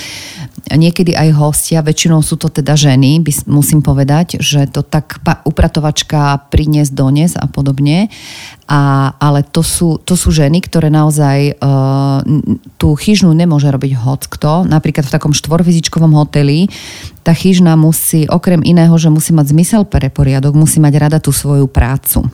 niekedy 0.75 1.15
aj 1.15 1.33
hostia, 1.33 1.81
väčšinou 1.81 2.21
sú 2.21 2.35
to 2.35 2.51
teda 2.51 2.75
ženy, 2.75 3.23
by, 3.23 3.31
musím 3.49 3.79
povedať, 3.81 4.43
že 4.43 4.67
to 4.69 4.83
tak 4.83 5.17
upratovačka 5.47 6.51
priniesť 6.51 6.91
dones 6.91 7.33
a 7.39 7.47
podobne. 7.49 8.11
A, 8.69 9.13
ale 9.17 9.41
to 9.41 9.65
sú, 9.65 9.97
to 10.05 10.13
sú 10.13 10.29
ženy, 10.29 10.61
ktoré 10.61 10.93
naozaj 10.93 11.57
uh, 11.57 12.21
tú 12.77 12.93
chyžnú 12.93 13.33
nemôže 13.33 13.65
robiť 13.65 13.97
hoc 13.97 14.29
kto. 14.29 14.69
Napríklad 14.69 15.09
v 15.09 15.13
takom 15.17 15.33
štvorvizičkovom 15.33 16.13
hoteli 16.13 16.69
tá 17.25 17.33
chyžna 17.33 17.73
musí, 17.73 18.29
okrem 18.29 18.61
iného, 18.61 18.93
že 19.01 19.09
musí 19.09 19.33
mať 19.33 19.57
zmysel 19.57 19.81
pre 19.89 20.13
poriadok, 20.13 20.53
musí 20.53 20.77
mať 20.77 20.93
rada 21.01 21.17
tú 21.17 21.33
svoju 21.33 21.65
prácu. 21.65 22.29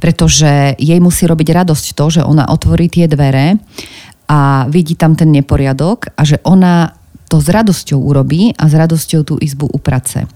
Pretože 0.00 0.80
jej 0.80 1.00
musí 1.00 1.28
robiť 1.28 1.48
radosť 1.64 1.86
to, 1.92 2.04
že 2.08 2.22
ona 2.24 2.48
otvorí 2.48 2.88
tie 2.88 3.04
dvere 3.04 3.60
a 4.32 4.66
vidí 4.72 4.96
tam 4.96 5.12
ten 5.12 5.28
neporiadok 5.28 6.16
a 6.16 6.22
že 6.24 6.40
ona 6.42 6.96
to 7.26 7.42
s 7.42 7.50
radosťou 7.50 7.98
urobí 7.98 8.54
a 8.54 8.70
s 8.70 8.74
radosťou 8.74 9.20
tú 9.26 9.34
izbu 9.42 9.66
uprace. 9.70 10.30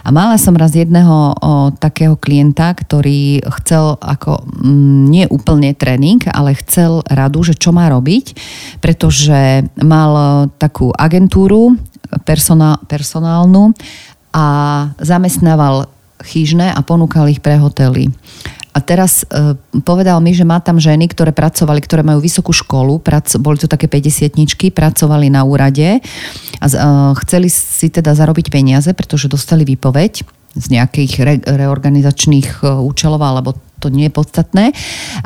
A 0.00 0.08
mala 0.08 0.40
som 0.40 0.56
raz 0.56 0.72
jedného 0.72 1.36
o, 1.36 1.70
takého 1.76 2.16
klienta, 2.16 2.72
ktorý 2.72 3.44
chcel 3.60 4.00
ako 4.00 4.40
m, 4.40 4.72
mm, 4.72 5.02
nie 5.12 5.24
úplne 5.28 5.76
tréning, 5.76 6.20
ale 6.32 6.56
chcel 6.56 7.04
radu, 7.08 7.44
že 7.44 7.52
čo 7.52 7.70
má 7.76 7.92
robiť, 7.92 8.36
pretože 8.80 9.68
mal 9.80 10.48
takú 10.56 10.92
agentúru 10.96 11.76
personál, 12.24 12.80
personálnu 12.88 13.76
a 14.32 14.46
zamestnával 14.98 15.90
chyžné 16.20 16.72
a 16.72 16.80
ponúkal 16.84 17.28
ich 17.32 17.40
pre 17.40 17.56
hotely. 17.56 18.12
A 18.70 18.78
teraz 18.78 19.26
e, 19.26 19.58
povedal 19.82 20.22
mi, 20.22 20.30
že 20.30 20.46
má 20.46 20.62
tam 20.62 20.78
ženy, 20.78 21.10
ktoré 21.10 21.34
pracovali, 21.34 21.82
ktoré 21.82 22.06
majú 22.06 22.22
vysokú 22.22 22.54
školu, 22.54 23.02
prac, 23.02 23.26
boli 23.42 23.58
to 23.58 23.66
také 23.66 23.90
50 23.90 24.30
pracovali 24.70 25.26
na 25.26 25.42
úrade 25.42 25.98
a 26.62 26.66
e, 26.66 26.76
chceli 27.26 27.50
si 27.50 27.90
teda 27.90 28.14
zarobiť 28.14 28.46
peniaze, 28.54 28.94
pretože 28.94 29.26
dostali 29.26 29.66
výpoveď 29.66 30.22
z 30.54 30.66
nejakých 30.70 31.12
re, 31.22 31.34
reorganizačných 31.42 32.62
e, 32.62 32.78
účelov, 32.78 33.18
alebo 33.18 33.58
to 33.82 33.90
nie 33.90 34.06
je 34.06 34.14
podstatné, 34.14 34.64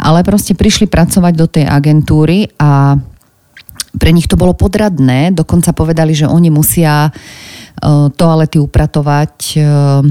ale 0.00 0.24
proste 0.24 0.56
prišli 0.56 0.88
pracovať 0.88 1.32
do 1.34 1.46
tej 1.50 1.64
agentúry 1.68 2.48
a 2.56 2.96
pre 3.94 4.10
nich 4.10 4.26
to 4.26 4.38
bolo 4.38 4.54
podradné, 4.54 5.30
dokonca 5.34 5.70
povedali, 5.70 6.14
že 6.14 6.26
oni 6.26 6.50
musia 6.50 7.10
uh, 7.10 8.10
toalety 8.10 8.58
upratovať 8.58 9.34
uh, 9.58 10.02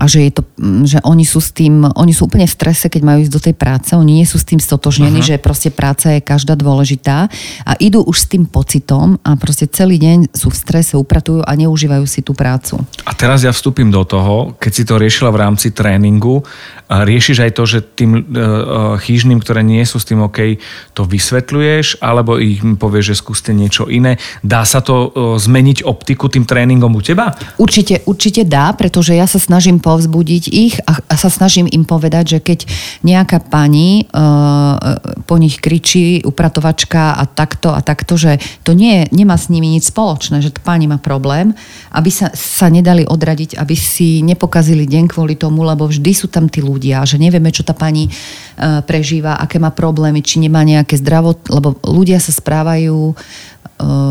a 0.00 0.04
že, 0.08 0.24
je 0.24 0.32
to, 0.32 0.42
že 0.84 1.00
oni 1.02 1.24
sú 1.24 1.40
s 1.40 1.56
tým, 1.56 1.88
oni 1.96 2.12
sú 2.12 2.28
úplne 2.28 2.44
v 2.44 2.52
strese, 2.52 2.92
keď 2.92 3.02
majú 3.02 3.18
ísť 3.24 3.32
do 3.32 3.40
tej 3.40 3.54
práce, 3.56 3.90
oni 3.96 4.20
nie 4.20 4.28
sú 4.28 4.36
s 4.36 4.44
tým 4.44 4.60
stotožnení, 4.60 5.24
uh-huh. 5.24 5.40
že 5.40 5.42
proste 5.42 5.72
práca 5.72 6.12
je 6.12 6.20
každá 6.20 6.52
dôležitá 6.54 7.32
a 7.64 7.72
idú 7.80 8.04
už 8.04 8.16
s 8.22 8.26
tým 8.28 8.44
pocitom 8.44 9.16
a 9.24 9.34
proste 9.40 9.64
celý 9.72 9.96
deň 9.96 10.36
sú 10.36 10.52
v 10.52 10.56
strese, 10.60 11.00
upratujú 11.00 11.40
a 11.40 11.52
neužívajú 11.56 12.04
si 12.04 12.20
tú 12.20 12.36
prácu. 12.36 12.84
A 13.08 13.12
teraz 13.16 13.40
ja 13.40 13.50
vstúpim 13.50 13.88
do 13.88 14.04
toho, 14.04 14.52
keď 14.60 14.72
si 14.72 14.84
to 14.84 15.00
riešila 15.00 15.32
v 15.32 15.40
rámci 15.40 15.72
tréningu, 15.72 16.44
riešiš 16.90 17.46
aj 17.46 17.52
to, 17.54 17.62
že 17.64 17.78
tým 17.96 18.10
uh, 18.18 18.98
chýžným, 18.98 19.38
ktoré 19.38 19.62
nie 19.62 19.80
sú 19.86 20.02
s 20.02 20.08
tým 20.10 20.26
OK, 20.26 20.58
to 20.92 21.06
vysvetľuješ, 21.06 22.02
alebo 22.02 22.36
ich 22.36 22.60
povieš, 22.60 23.14
že 23.14 23.20
skúste 23.22 23.50
niečo 23.54 23.86
iné. 23.86 24.18
Dá 24.42 24.66
sa 24.66 24.82
to 24.82 25.08
uh, 25.08 25.10
zmeniť 25.38 25.86
optiku 25.86 26.26
tým 26.26 26.44
tréningom 26.44 26.90
u 26.90 27.00
teba? 27.00 27.32
Určite, 27.62 28.02
určite 28.10 28.42
dá, 28.42 28.74
pretože 28.74 29.14
ja 29.14 29.30
sa 29.30 29.38
snažím 29.38 29.78
povzbudiť 29.78 30.49
ich 30.50 30.76
a, 30.84 30.98
a 30.98 31.14
sa 31.14 31.30
snažím 31.30 31.70
im 31.70 31.86
povedať, 31.86 32.36
že 32.36 32.38
keď 32.42 32.58
nejaká 33.06 33.46
pani 33.46 34.04
uh, 34.10 34.98
po 35.24 35.38
nich 35.38 35.62
kričí, 35.62 36.26
upratovačka 36.26 37.16
a 37.16 37.24
takto 37.24 37.70
a 37.70 37.80
takto, 37.80 38.18
že 38.18 38.42
to 38.66 38.74
nie, 38.74 39.06
nemá 39.14 39.38
s 39.38 39.48
nimi 39.48 39.70
nič 39.70 39.88
spoločné, 39.94 40.42
že 40.42 40.50
pani 40.60 40.90
má 40.90 40.98
problém, 40.98 41.54
aby 41.94 42.10
sa, 42.10 42.34
sa 42.34 42.66
nedali 42.66 43.06
odradiť, 43.06 43.56
aby 43.56 43.74
si 43.78 44.20
nepokazili 44.26 44.84
deň 44.84 45.04
kvôli 45.08 45.38
tomu, 45.38 45.62
lebo 45.62 45.86
vždy 45.86 46.12
sú 46.12 46.26
tam 46.26 46.50
tí 46.50 46.58
ľudia, 46.60 47.06
že 47.06 47.16
nevieme, 47.16 47.54
čo 47.54 47.62
tá 47.62 47.72
pani 47.72 48.10
uh, 48.10 48.82
prežíva, 48.82 49.38
aké 49.38 49.62
má 49.62 49.70
problémy, 49.70 50.20
či 50.20 50.42
nemá 50.42 50.66
nejaké 50.66 50.98
zdravot, 50.98 51.46
lebo 51.48 51.78
ľudia 51.86 52.18
sa 52.18 52.34
správajú 52.34 53.14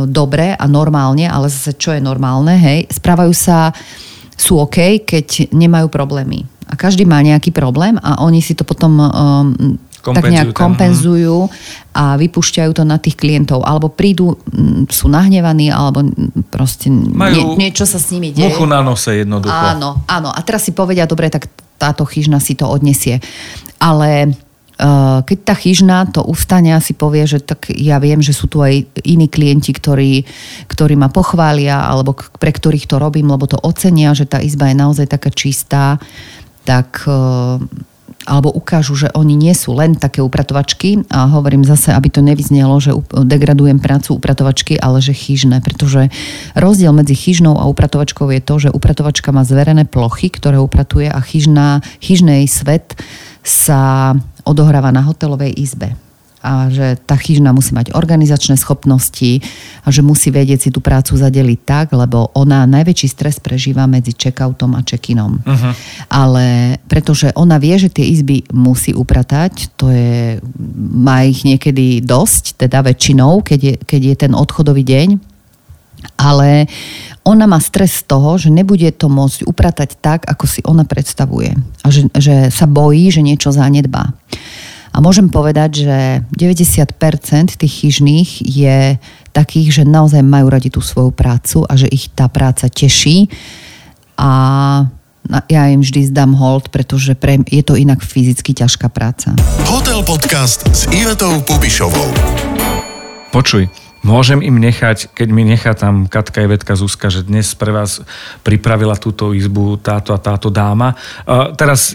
dobre 0.09 0.57
a 0.57 0.65
normálne, 0.65 1.29
ale 1.29 1.49
zase 1.51 1.77
čo 1.77 1.93
je 1.93 2.01
normálne, 2.01 2.57
hej, 2.57 2.89
správajú 2.89 3.33
sa, 3.33 3.69
sú 4.39 4.55
OK, 4.63 5.03
keď 5.03 5.51
nemajú 5.51 5.91
problémy. 5.91 6.47
A 6.69 6.79
každý 6.79 7.03
má 7.03 7.19
nejaký 7.19 7.51
problém 7.51 7.99
a 7.99 8.23
oni 8.23 8.39
si 8.39 8.55
to 8.55 8.63
potom 8.63 9.01
um, 9.01 9.75
tak 9.99 10.31
nejak 10.31 10.55
kompenzujú 10.55 11.51
a 11.91 12.15
vypúšťajú 12.15 12.71
to 12.71 12.83
na 12.87 12.95
tých 13.01 13.19
klientov. 13.19 13.65
Alebo 13.67 13.91
prídu, 13.91 14.39
sú 14.87 15.11
nahnevaní, 15.11 15.73
alebo 15.73 16.05
proste 16.47 16.87
Majú 16.87 17.57
nie, 17.59 17.67
niečo 17.67 17.83
sa 17.83 17.99
s 17.99 18.13
nimi 18.15 18.31
deje. 18.31 18.47
Muchu 18.47 18.69
na 18.69 18.79
nose 18.79 19.11
jednoducho. 19.11 19.51
Áno, 19.51 20.05
áno. 20.07 20.29
A 20.31 20.39
teraz 20.45 20.63
si 20.63 20.71
povedia, 20.71 21.09
dobre, 21.09 21.27
tak 21.27 21.51
táto 21.75 22.07
chyžna 22.07 22.39
si 22.39 22.55
to 22.55 22.69
odnesie. 22.69 23.19
Ale 23.81 24.37
keď 25.27 25.37
tá 25.43 25.55
chyžna 25.59 26.07
to 26.07 26.23
ustane 26.23 26.71
si 26.79 26.95
povie, 26.95 27.27
že 27.27 27.43
tak 27.43 27.67
ja 27.75 27.99
viem, 27.99 28.23
že 28.23 28.31
sú 28.31 28.47
tu 28.47 28.63
aj 28.63 28.87
iní 29.03 29.27
klienti, 29.27 29.75
ktorí, 29.75 30.23
ktorí 30.71 30.95
ma 30.95 31.11
pochvália 31.11 31.83
alebo 31.83 32.15
pre 32.15 32.55
ktorých 32.55 32.87
to 32.87 32.95
robím, 32.95 33.27
lebo 33.27 33.43
to 33.43 33.59
ocenia, 33.59 34.15
že 34.15 34.23
tá 34.23 34.39
izba 34.39 34.71
je 34.71 34.79
naozaj 34.79 35.11
taká 35.11 35.35
čistá, 35.35 35.99
tak 36.63 37.03
eh, 37.03 37.59
alebo 38.29 38.53
ukážu, 38.53 38.93
že 38.93 39.09
oni 39.17 39.33
nie 39.33 39.55
sú 39.57 39.73
len 39.73 39.97
také 39.97 40.21
upratovačky. 40.21 41.07
A 41.09 41.25
hovorím 41.33 41.65
zase, 41.65 41.95
aby 41.95 42.13
to 42.13 42.21
nevyznelo, 42.21 42.77
že 42.77 42.93
degradujem 43.25 43.81
prácu 43.81 44.21
upratovačky, 44.21 44.77
ale 44.77 45.01
že 45.01 45.17
chyžné, 45.17 45.65
pretože 45.65 46.13
rozdiel 46.53 46.93
medzi 46.93 47.17
chyžnou 47.17 47.57
a 47.57 47.65
upratovačkou 47.65 48.29
je 48.29 48.41
to, 48.43 48.55
že 48.69 48.75
upratovačka 48.75 49.33
má 49.33 49.41
zverené 49.41 49.89
plochy, 49.89 50.29
ktoré 50.29 50.61
upratuje 50.61 51.09
a 51.09 51.17
chyžná, 51.23 51.81
chyžnej 52.03 52.45
svet 52.45 52.93
sa 53.41 54.13
odohráva 54.49 54.89
na 54.89 55.05
hotelovej 55.05 55.53
izbe 55.53 55.93
a 56.39 56.71
že 56.71 56.95
tá 57.03 57.19
chyžna 57.19 57.51
musí 57.51 57.75
mať 57.75 57.91
organizačné 57.91 58.55
schopnosti 58.55 59.43
a 59.83 59.87
že 59.91 59.99
musí 59.99 60.31
vedieť 60.31 60.59
si 60.67 60.69
tú 60.71 60.79
prácu 60.79 61.19
zadeliť 61.19 61.59
tak, 61.67 61.91
lebo 61.91 62.31
ona 62.31 62.63
najväčší 62.63 63.07
stres 63.11 63.43
prežíva 63.43 63.83
medzi 63.91 64.15
check-outom 64.15 64.79
a 64.79 64.81
check-inom. 64.83 65.43
Uh-huh. 65.43 65.73
Ale 66.07 66.79
pretože 66.87 67.35
ona 67.35 67.59
vie, 67.59 67.75
že 67.75 67.91
tie 67.91 68.07
izby 68.07 68.47
musí 68.55 68.95
upratať, 68.95 69.75
to 69.75 69.91
je, 69.91 70.39
má 70.79 71.27
ich 71.27 71.43
niekedy 71.43 71.99
dosť, 71.99 72.55
teda 72.55 72.87
väčšinou, 72.87 73.43
keď 73.43 73.59
je, 73.59 73.73
keď 73.83 74.01
je 74.07 74.15
ten 74.15 74.31
odchodový 74.31 74.87
deň, 74.87 75.19
ale 76.15 76.71
ona 77.23 77.45
má 77.45 77.59
stres 77.59 78.01
z 78.01 78.03
toho, 78.09 78.39
že 78.39 78.49
nebude 78.49 78.89
to 78.95 79.11
môcť 79.11 79.45
upratať 79.45 79.89
tak, 79.99 80.25
ako 80.25 80.45
si 80.47 80.61
ona 80.65 80.87
predstavuje. 80.87 81.53
A 81.83 81.87
že, 81.91 82.07
že 82.15 82.49
sa 82.49 82.65
bojí, 82.65 83.11
že 83.11 83.21
niečo 83.21 83.51
zanedbá. 83.51 84.15
A 84.89 84.97
môžem 85.05 85.29
povedať, 85.29 85.85
že 85.85 85.97
90% 86.33 86.97
tých 87.61 87.73
chyžných 87.85 88.29
je 88.41 88.97
takých, 89.29 89.81
že 89.81 89.83
naozaj 89.85 90.25
majú 90.25 90.49
radi 90.49 90.73
tú 90.73 90.81
svoju 90.81 91.13
prácu 91.13 91.61
a 91.69 91.77
že 91.77 91.85
ich 91.93 92.09
tá 92.09 92.25
práca 92.25 92.65
teší. 92.65 93.29
A 94.17 94.31
ja 95.45 95.69
im 95.69 95.85
vždy 95.85 96.09
zdám 96.09 96.33
hold, 96.33 96.73
pretože 96.73 97.13
pre, 97.13 97.37
je 97.45 97.61
to 97.61 97.77
inak 97.77 98.01
fyzicky 98.01 98.57
ťažká 98.57 98.89
práca. 98.89 99.37
Hotel 99.69 100.01
Podcast 100.01 100.65
s 100.73 100.89
Ivetou 100.89 101.37
Pubišovou. 101.45 102.09
Počuj, 103.29 103.69
Môžem 103.99 104.39
im 104.39 104.55
nechať, 104.63 105.11
keď 105.11 105.27
mi 105.27 105.43
nechá 105.43 105.75
tam 105.75 106.07
Katka 106.07 106.47
Ivetka 106.47 106.71
Zuzka, 106.79 107.11
že 107.11 107.27
dnes 107.27 107.51
pre 107.51 107.75
vás 107.75 107.99
pripravila 108.47 108.95
túto 108.95 109.35
izbu 109.35 109.75
táto 109.75 110.15
a 110.15 110.19
táto 110.19 110.47
dáma. 110.47 110.95
Uh, 111.27 111.51
teraz 111.51 111.91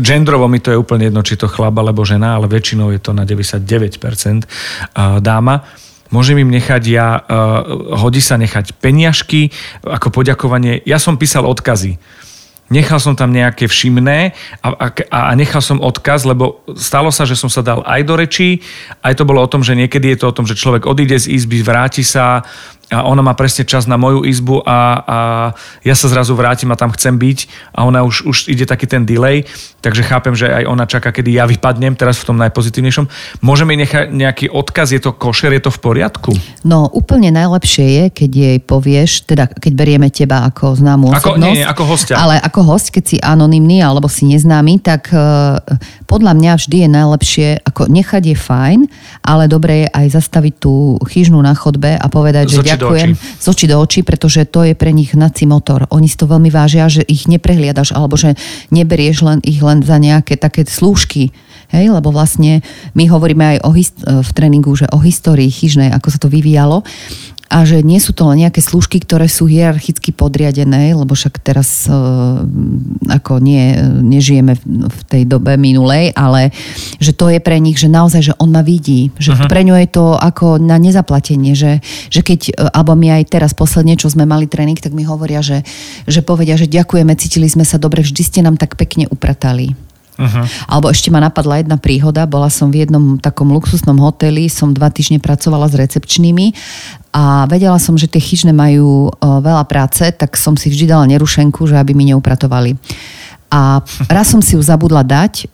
genderovo 0.00 0.48
mi 0.48 0.64
to 0.64 0.72
je 0.72 0.80
úplne 0.80 1.12
jedno, 1.12 1.20
či 1.20 1.36
to 1.36 1.44
chlap 1.44 1.76
alebo 1.76 2.08
žena, 2.08 2.40
ale 2.40 2.48
väčšinou 2.48 2.88
je 2.88 3.00
to 3.04 3.12
na 3.12 3.28
99% 3.28 3.68
uh, 3.68 5.20
dáma. 5.20 5.68
Môžem 6.08 6.40
im 6.40 6.48
nechať 6.48 6.82
ja, 6.88 7.20
uh, 7.20 8.00
hodí 8.00 8.24
sa 8.24 8.40
nechať 8.40 8.72
peniažky 8.80 9.52
ako 9.84 10.08
poďakovanie. 10.08 10.80
Ja 10.88 10.96
som 10.96 11.20
písal 11.20 11.44
odkazy 11.44 12.00
Nechal 12.66 12.98
som 12.98 13.14
tam 13.14 13.30
nejaké 13.30 13.70
všimné 13.70 14.34
a, 14.58 14.68
a, 14.74 14.86
a 15.14 15.30
nechal 15.38 15.62
som 15.62 15.78
odkaz, 15.78 16.26
lebo 16.26 16.66
stalo 16.74 17.14
sa, 17.14 17.22
že 17.22 17.38
som 17.38 17.46
sa 17.46 17.62
dal 17.62 17.86
aj 17.86 18.02
do 18.02 18.14
rečí, 18.18 18.58
aj 19.06 19.22
to 19.22 19.22
bolo 19.22 19.38
o 19.38 19.46
tom, 19.46 19.62
že 19.62 19.78
niekedy 19.78 20.10
je 20.10 20.18
to 20.18 20.26
o 20.30 20.36
tom, 20.36 20.50
že 20.50 20.58
človek 20.58 20.82
odíde 20.82 21.14
z 21.14 21.30
izby, 21.30 21.62
vráti 21.62 22.02
sa, 22.02 22.42
a 22.86 23.02
ona 23.02 23.18
má 23.18 23.34
presne 23.34 23.66
čas 23.66 23.90
na 23.90 23.98
moju 23.98 24.22
izbu 24.22 24.62
a, 24.62 24.78
a 25.02 25.18
ja 25.82 25.94
sa 25.98 26.06
zrazu 26.06 26.38
vrátim 26.38 26.70
a 26.70 26.78
tam 26.78 26.94
chcem 26.94 27.18
byť 27.18 27.38
a 27.74 27.82
ona 27.82 28.06
už, 28.06 28.22
už 28.22 28.36
ide 28.46 28.62
taký 28.62 28.86
ten 28.86 29.02
delay, 29.02 29.42
takže 29.82 30.06
chápem, 30.06 30.38
že 30.38 30.46
aj 30.46 30.64
ona 30.70 30.86
čaká, 30.86 31.10
kedy 31.10 31.34
ja 31.34 31.50
vypadnem 31.50 31.98
teraz 31.98 32.22
v 32.22 32.30
tom 32.30 32.38
najpozitívnejšom. 32.38 33.10
Môžeme 33.42 33.74
jej 33.74 33.80
nechať 33.82 34.04
nejaký 34.14 34.46
odkaz, 34.54 34.94
je 34.94 35.02
to 35.02 35.10
košer, 35.10 35.50
je 35.58 35.66
to 35.66 35.74
v 35.74 35.80
poriadku? 35.82 36.30
No 36.62 36.86
úplne 36.94 37.34
najlepšie 37.34 37.86
je, 37.86 38.04
keď 38.14 38.30
jej 38.30 38.58
povieš, 38.62 39.26
teda 39.26 39.50
keď 39.50 39.72
berieme 39.74 40.06
teba 40.06 40.46
ako 40.46 40.78
známu 40.78 41.10
ako, 41.10 41.34
osobnosť. 41.34 41.54
Nie, 41.58 41.62
nie, 41.62 41.66
ako 41.66 41.82
hostia. 41.90 42.14
Ale 42.22 42.38
ako 42.38 42.60
host, 42.70 42.94
keď 42.94 43.04
si 43.04 43.16
anonymný 43.18 43.82
alebo 43.82 44.06
si 44.06 44.30
neznámy, 44.30 44.78
tak 44.78 45.10
uh, 45.10 45.58
podľa 46.16 46.32
mňa 46.32 46.52
vždy 46.56 46.76
je 46.80 46.88
najlepšie, 46.88 47.48
ako 47.60 47.92
nechať 47.92 48.32
je 48.32 48.36
fajn, 48.40 48.80
ale 49.20 49.52
dobre 49.52 49.84
je 49.84 49.88
aj 49.92 50.06
zastaviť 50.16 50.54
tú 50.56 50.96
chyžnú 51.04 51.36
na 51.44 51.52
chodbe 51.52 51.92
a 51.92 52.06
povedať, 52.08 52.56
že 52.56 52.64
ďakujem 52.64 53.12
z 53.20 53.44
očí 53.44 53.68
do 53.68 53.76
očí, 53.76 54.00
pretože 54.00 54.48
to 54.48 54.64
je 54.64 54.72
pre 54.72 54.96
nich 54.96 55.12
naci 55.12 55.44
motor. 55.44 55.84
Oni 55.92 56.08
si 56.08 56.16
to 56.16 56.24
veľmi 56.24 56.48
vážia, 56.48 56.88
že 56.88 57.04
ich 57.04 57.28
neprehliadaš 57.28 57.92
alebo 57.92 58.16
že 58.16 58.32
neberieš 58.72 59.28
len 59.28 59.44
ich 59.44 59.60
len 59.60 59.84
za 59.84 60.00
nejaké 60.00 60.40
také 60.40 60.64
slúžky. 60.64 61.36
Hej, 61.68 61.92
lebo 61.92 62.14
vlastne 62.14 62.64
my 62.94 63.10
hovoríme 63.10 63.58
aj 63.58 63.58
o 63.66 63.70
hist- 63.74 64.06
v 64.06 64.30
tréningu, 64.32 64.72
že 64.78 64.86
o 64.94 65.02
histórii 65.02 65.50
chyžnej, 65.50 65.90
ako 65.92 66.08
sa 66.14 66.18
to 66.22 66.30
vyvíjalo 66.30 66.86
a 67.46 67.62
že 67.62 67.86
nie 67.86 68.02
sú 68.02 68.10
to 68.10 68.26
len 68.26 68.42
nejaké 68.42 68.58
služky, 68.58 68.98
ktoré 68.98 69.30
sú 69.30 69.46
hierarchicky 69.46 70.10
podriadené, 70.10 70.98
lebo 70.98 71.14
však 71.14 71.38
teraz 71.38 71.86
uh, 71.86 72.42
ako 73.06 73.38
nie, 73.38 73.78
nežijeme 74.02 74.58
v 74.66 75.00
tej 75.06 75.22
dobe 75.30 75.54
minulej, 75.54 76.10
ale 76.18 76.50
že 76.98 77.14
to 77.14 77.30
je 77.30 77.38
pre 77.38 77.62
nich, 77.62 77.78
že 77.78 77.86
naozaj, 77.86 78.34
že 78.34 78.34
on 78.42 78.50
ma 78.50 78.66
vidí, 78.66 79.14
že 79.22 79.30
uh-huh. 79.30 79.46
pre 79.46 79.62
ňo 79.62 79.78
je 79.78 79.88
to 79.94 80.18
ako 80.18 80.58
na 80.58 80.74
nezaplatenie, 80.82 81.54
že, 81.54 81.78
že 82.10 82.26
keď, 82.26 82.40
e, 82.50 82.52
alebo 82.74 82.98
my 82.98 83.22
aj 83.22 83.30
teraz 83.30 83.54
posledne, 83.54 83.94
čo 83.94 84.10
sme 84.10 84.26
mali 84.26 84.50
tréning, 84.50 84.78
tak 84.78 84.90
mi 84.90 85.06
hovoria, 85.06 85.38
že, 85.38 85.62
že 86.10 86.26
povedia, 86.26 86.58
že 86.58 86.66
ďakujeme, 86.66 87.14
cítili 87.14 87.46
sme 87.46 87.62
sa 87.62 87.78
dobre, 87.78 88.02
vždy 88.02 88.22
ste 88.26 88.40
nám 88.42 88.58
tak 88.58 88.74
pekne 88.74 89.06
upratali. 89.06 89.85
Uh-huh. 90.16 90.44
Alebo 90.66 90.88
ešte 90.88 91.12
ma 91.12 91.20
napadla 91.20 91.60
jedna 91.60 91.76
príhoda, 91.76 92.24
bola 92.24 92.48
som 92.48 92.72
v 92.72 92.88
jednom 92.88 93.20
takom 93.20 93.52
luxusnom 93.52 94.00
hoteli, 94.00 94.48
som 94.48 94.72
dva 94.72 94.88
týždne 94.88 95.20
pracovala 95.20 95.68
s 95.68 95.76
recepčnými 95.76 96.56
a 97.12 97.44
vedela 97.48 97.76
som, 97.76 97.96
že 97.96 98.08
tie 98.08 98.20
chyžné 98.20 98.52
majú 98.52 99.12
veľa 99.20 99.64
práce, 99.68 100.04
tak 100.16 100.36
som 100.36 100.56
si 100.56 100.68
vždy 100.68 100.88
dala 100.88 101.08
nerušenku, 101.08 101.64
že 101.68 101.76
aby 101.76 101.96
mi 101.96 102.08
neupratovali. 102.12 102.76
A 103.52 103.80
raz 104.16 104.32
som 104.32 104.40
si 104.40 104.56
ju 104.56 104.62
zabudla 104.64 105.04
dať 105.04 105.48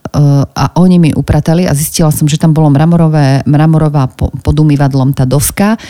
a 0.53 0.65
oni 0.77 0.97
mi 1.01 1.11
upratali 1.17 1.65
a 1.65 1.73
zistila 1.73 2.13
som, 2.13 2.29
že 2.29 2.37
tam 2.37 2.53
bolo 2.53 2.69
mramorové, 2.69 3.47
mramorová 3.49 4.11
pod 4.15 4.55
umývadlom 4.55 5.17
tá 5.17 5.25
doska. 5.25 5.81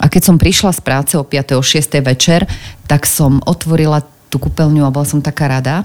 A 0.00 0.06
keď 0.08 0.22
som 0.32 0.36
prišla 0.40 0.72
z 0.72 0.80
práce 0.80 1.12
o 1.16 1.24
5. 1.24 1.58
o 1.58 1.62
6. 1.62 2.00
večer, 2.00 2.48
tak 2.88 3.04
som 3.04 3.40
otvorila 3.44 4.00
tú 4.30 4.40
kúpeľňu 4.40 4.82
a 4.84 4.92
bola 4.94 5.06
som 5.06 5.20
taká 5.22 5.48
rada, 5.48 5.84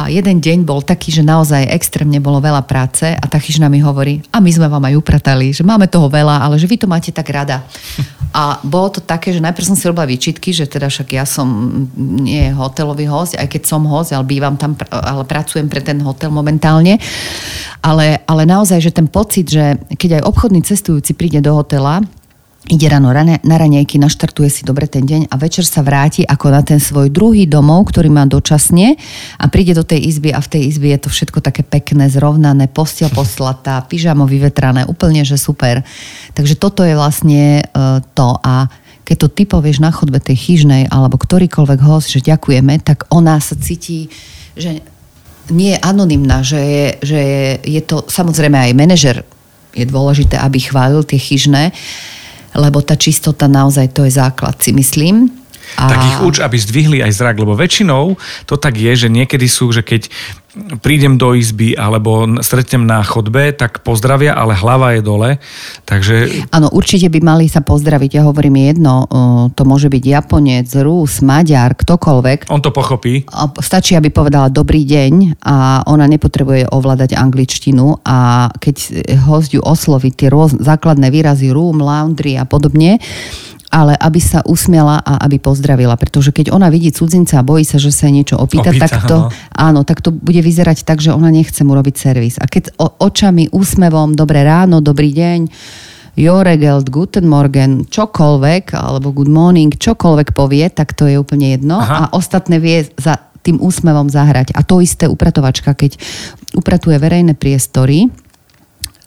a 0.00 0.08
jeden 0.08 0.40
deň 0.40 0.64
bol 0.64 0.80
taký, 0.80 1.12
že 1.12 1.20
naozaj 1.20 1.68
extrémne 1.68 2.16
bolo 2.24 2.40
veľa 2.40 2.64
práce 2.64 3.04
a 3.04 3.24
tá 3.28 3.36
chyžna 3.36 3.68
mi 3.68 3.84
hovorí, 3.84 4.24
a 4.32 4.40
my 4.40 4.48
sme 4.48 4.72
vám 4.72 4.80
aj 4.88 4.96
upratali, 4.96 5.52
že 5.52 5.60
máme 5.60 5.92
toho 5.92 6.08
veľa, 6.08 6.40
ale 6.40 6.56
že 6.56 6.64
vy 6.64 6.80
to 6.80 6.88
máte 6.88 7.12
tak 7.12 7.28
rada. 7.28 7.60
A 8.30 8.62
bolo 8.62 8.94
to 8.94 9.02
také, 9.02 9.34
že 9.34 9.42
najprv 9.42 9.66
som 9.66 9.74
si 9.74 9.90
robila 9.90 10.06
výčitky, 10.06 10.54
že 10.54 10.70
teda 10.70 10.86
však 10.86 11.18
ja 11.18 11.26
som 11.26 11.50
nie 11.98 12.54
hotelový 12.54 13.02
host, 13.10 13.34
aj 13.34 13.50
keď 13.50 13.66
som 13.66 13.82
host, 13.82 14.14
ale 14.14 14.22
bývam 14.22 14.54
tam, 14.54 14.78
ale 14.86 15.26
pracujem 15.26 15.66
pre 15.66 15.82
ten 15.82 15.98
hotel 15.98 16.30
momentálne. 16.30 16.94
Ale, 17.82 18.22
ale 18.30 18.42
naozaj, 18.46 18.86
že 18.86 18.94
ten 18.94 19.10
pocit, 19.10 19.50
že 19.50 19.74
keď 19.98 20.22
aj 20.22 20.26
obchodný 20.30 20.62
cestujúci 20.62 21.10
príde 21.18 21.42
do 21.42 21.58
hotela, 21.58 22.06
ide 22.68 22.86
ráno 22.92 23.08
na 23.40 23.56
raňajky, 23.56 23.96
naštartuje 23.96 24.52
si 24.52 24.62
dobre 24.68 24.84
ten 24.84 25.08
deň 25.08 25.32
a 25.32 25.34
večer 25.40 25.64
sa 25.64 25.80
vráti 25.80 26.28
ako 26.28 26.46
na 26.52 26.60
ten 26.60 26.76
svoj 26.76 27.08
druhý 27.08 27.48
domov, 27.48 27.88
ktorý 27.88 28.12
má 28.12 28.28
dočasne 28.28 29.00
a 29.40 29.44
príde 29.48 29.72
do 29.72 29.80
tej 29.80 30.04
izby 30.04 30.28
a 30.36 30.44
v 30.44 30.50
tej 30.52 30.62
izby 30.68 30.92
je 30.92 31.00
to 31.00 31.08
všetko 31.08 31.40
také 31.40 31.64
pekné, 31.64 32.12
zrovnané, 32.12 32.68
postel 32.68 33.08
poslatá, 33.16 33.80
pyžamo 33.88 34.28
vyvetrané, 34.28 34.84
úplne, 34.84 35.24
že 35.24 35.40
super. 35.40 35.80
Takže 36.36 36.60
toto 36.60 36.84
je 36.84 36.92
vlastne 36.92 37.64
uh, 37.64 38.04
to 38.12 38.36
a 38.44 38.68
keď 39.08 39.16
to 39.26 39.28
ty 39.32 39.42
povieš 39.48 39.82
na 39.82 39.90
chodbe 39.90 40.20
tej 40.20 40.38
chyžnej 40.38 40.86
alebo 40.92 41.18
ktorýkoľvek 41.18 41.80
host, 41.82 42.12
že 42.12 42.28
ďakujeme, 42.28 42.78
tak 42.84 43.08
ona 43.10 43.40
sa 43.42 43.58
cíti, 43.58 44.06
že 44.54 44.84
nie 45.50 45.74
je 45.74 45.82
anonimná, 45.82 46.46
že 46.46 46.60
je, 46.62 46.86
že 47.02 47.18
je, 47.18 47.46
je 47.80 47.82
to, 47.82 48.06
samozrejme 48.06 48.54
aj 48.54 48.78
manažer 48.78 49.16
je 49.74 49.82
dôležité, 49.82 50.38
aby 50.38 50.62
chválil 50.62 51.02
tie 51.02 51.18
chyžné, 51.18 51.74
lebo 52.54 52.82
tá 52.82 52.98
čistota 52.98 53.46
naozaj 53.46 53.94
to 53.94 54.04
je 54.04 54.12
základ, 54.14 54.58
si 54.62 54.72
myslím. 54.72 55.39
A... 55.76 55.90
Tak 55.90 55.98
ich 56.02 56.18
uč, 56.24 56.36
aby 56.40 56.56
zdvihli 56.56 56.98
aj 57.04 57.12
zrak, 57.14 57.36
lebo 57.38 57.54
väčšinou 57.54 58.16
to 58.48 58.54
tak 58.56 58.80
je, 58.80 59.06
že 59.06 59.08
niekedy 59.12 59.46
sú, 59.46 59.70
že 59.70 59.84
keď 59.84 60.10
prídem 60.82 61.14
do 61.14 61.30
izby 61.38 61.78
alebo 61.78 62.26
stretnem 62.42 62.82
na 62.82 63.06
chodbe, 63.06 63.54
tak 63.54 63.86
pozdravia, 63.86 64.34
ale 64.34 64.58
hlava 64.58 64.98
je 64.98 65.02
dole. 65.02 65.30
Takže... 65.86 66.50
Áno, 66.50 66.66
určite 66.74 67.06
by 67.06 67.22
mali 67.22 67.46
sa 67.46 67.62
pozdraviť. 67.62 68.18
Ja 68.18 68.26
hovorím 68.26 68.58
jedno, 68.58 69.06
to 69.54 69.62
môže 69.62 69.86
byť 69.86 70.02
Japonec, 70.02 70.66
Rus, 70.82 71.22
Maďar, 71.22 71.78
ktokoľvek. 71.78 72.50
On 72.50 72.58
to 72.58 72.74
pochopí. 72.74 73.22
Stačí, 73.62 73.94
aby 73.94 74.10
povedala 74.10 74.50
dobrý 74.50 74.82
deň 74.82 75.38
a 75.38 75.86
ona 75.86 76.10
nepotrebuje 76.10 76.66
ovládať 76.74 77.14
angličtinu 77.14 78.02
a 78.02 78.50
keď 78.58 79.06
host 79.30 79.54
ju 79.54 79.62
osloví 79.62 80.10
tie 80.10 80.34
rôzne 80.34 80.66
základné 80.66 81.14
výrazy 81.14 81.54
room, 81.54 81.78
laundry 81.78 82.34
a 82.34 82.42
podobne, 82.42 82.98
ale 83.70 83.94
aby 83.94 84.18
sa 84.18 84.42
usmiela 84.42 84.98
a 84.98 85.22
aby 85.22 85.38
pozdravila, 85.38 85.94
pretože 85.94 86.34
keď 86.34 86.50
ona 86.50 86.66
vidí 86.74 86.90
cudzinca 86.90 87.38
a 87.38 87.46
bojí 87.46 87.62
sa, 87.62 87.78
že 87.78 87.94
sa 87.94 88.10
niečo 88.10 88.34
opýta, 88.34 88.74
opýta 88.74 88.90
tak 88.90 89.06
to, 89.06 89.16
no. 89.16 89.32
áno, 89.54 89.86
tak 89.86 90.02
to 90.02 90.10
bude 90.10 90.42
vyzerať 90.42 90.82
tak, 90.82 90.98
že 90.98 91.14
ona 91.14 91.30
nechce 91.30 91.62
mu 91.62 91.78
robiť 91.78 91.94
servis. 91.94 92.36
A 92.42 92.50
keď 92.50 92.74
o, 92.82 92.90
očami, 92.98 93.46
úsmevom, 93.54 94.18
dobré 94.18 94.42
ráno, 94.42 94.82
dobrý 94.82 95.14
deň, 95.14 95.40
Joregeld, 96.18 96.90
Guten 96.90 97.30
Morgen, 97.30 97.86
čokoľvek, 97.86 98.74
alebo 98.74 99.14
Good 99.14 99.30
Morning, 99.30 99.70
čokoľvek 99.70 100.34
povie, 100.34 100.66
tak 100.74 100.98
to 100.98 101.06
je 101.06 101.16
úplne 101.16 101.54
jedno. 101.54 101.78
Aha. 101.78 102.10
A 102.10 102.18
ostatné 102.18 102.58
vie 102.58 102.90
za 102.98 103.30
tým 103.40 103.62
úsmevom 103.62 104.10
zahrať. 104.10 104.52
A 104.52 104.66
to 104.66 104.84
isté 104.84 105.08
upratovačka, 105.08 105.72
keď 105.72 105.96
upratuje 106.58 106.98
verejné 107.00 107.38
priestory, 107.38 108.10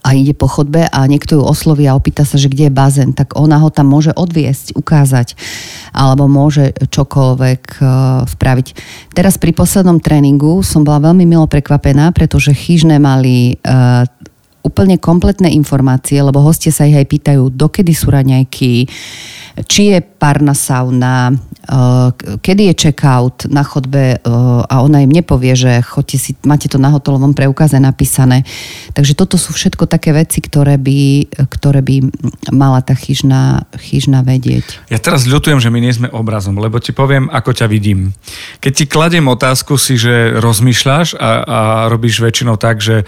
a 0.04 0.14
ide 0.14 0.36
po 0.36 0.52
chodbe 0.52 0.84
a 0.84 1.00
niekto 1.08 1.40
ju 1.40 1.44
osloví 1.48 1.88
a 1.88 1.96
opýta 1.96 2.28
sa, 2.28 2.36
že 2.36 2.52
kde 2.52 2.68
je 2.68 2.74
bazén, 2.76 3.16
tak 3.16 3.40
ona 3.40 3.58
ho 3.64 3.72
tam 3.72 3.88
môže 3.88 4.12
odviesť, 4.12 4.76
ukázať 4.76 5.40
alebo 5.96 6.28
môže 6.28 6.76
čokoľvek 6.76 7.80
spraviť. 8.28 8.68
Teraz 9.16 9.40
pri 9.40 9.56
poslednom 9.56 10.04
tréningu 10.04 10.60
som 10.62 10.84
bola 10.84 11.10
veľmi 11.10 11.24
milo 11.24 11.48
prekvapená, 11.48 12.12
pretože 12.12 12.52
chyžné 12.52 13.00
mali 13.00 13.56
uh, 13.64 14.04
úplne 14.64 14.96
kompletné 14.98 15.52
informácie, 15.54 16.24
lebo 16.24 16.40
hostia 16.40 16.72
sa 16.72 16.88
ich 16.88 16.96
aj 16.96 17.08
pýtajú, 17.08 17.52
dokedy 17.52 17.92
sú 17.92 18.10
raňajky, 18.10 18.88
či 19.68 19.82
je 19.94 20.00
párna 20.02 20.56
sauna, 20.56 21.36
kedy 22.44 22.72
je 22.72 22.74
check-out 22.76 23.48
na 23.48 23.64
chodbe 23.64 24.20
eh, 24.20 24.22
a 24.68 24.76
ona 24.84 25.00
im 25.00 25.12
nepovie, 25.12 25.56
že 25.56 25.80
chodte 25.80 26.20
si, 26.20 26.36
máte 26.44 26.68
to 26.68 26.76
na 26.76 26.92
hotelovom 26.92 27.32
preukaze 27.32 27.80
napísané. 27.80 28.44
Takže 28.92 29.16
toto 29.16 29.40
sú 29.40 29.56
všetko 29.56 29.88
také 29.88 30.12
veci, 30.12 30.44
ktoré 30.44 30.76
by, 30.76 31.32
ktoré 31.48 31.80
by 31.80 31.96
mala 32.52 32.84
tá 32.84 32.92
chyžná, 32.94 33.64
chyžná 33.80 34.28
vedieť. 34.28 34.84
Ja 34.92 35.00
teraz 35.00 35.24
ľutujem, 35.24 35.64
že 35.64 35.72
my 35.72 35.80
nie 35.80 35.96
sme 35.96 36.12
obrazom, 36.12 36.60
lebo 36.60 36.84
ti 36.84 36.92
poviem, 36.92 37.32
ako 37.32 37.56
ťa 37.56 37.68
vidím. 37.72 38.12
Keď 38.60 38.72
ti 38.76 38.86
kladiem 38.86 39.32
otázku 39.32 39.80
si, 39.80 39.96
že 39.96 40.36
rozmýšľaš 40.44 41.16
a, 41.16 41.30
a 41.48 41.60
robíš 41.88 42.20
väčšinou 42.20 42.60
tak, 42.60 42.84
že 42.84 43.08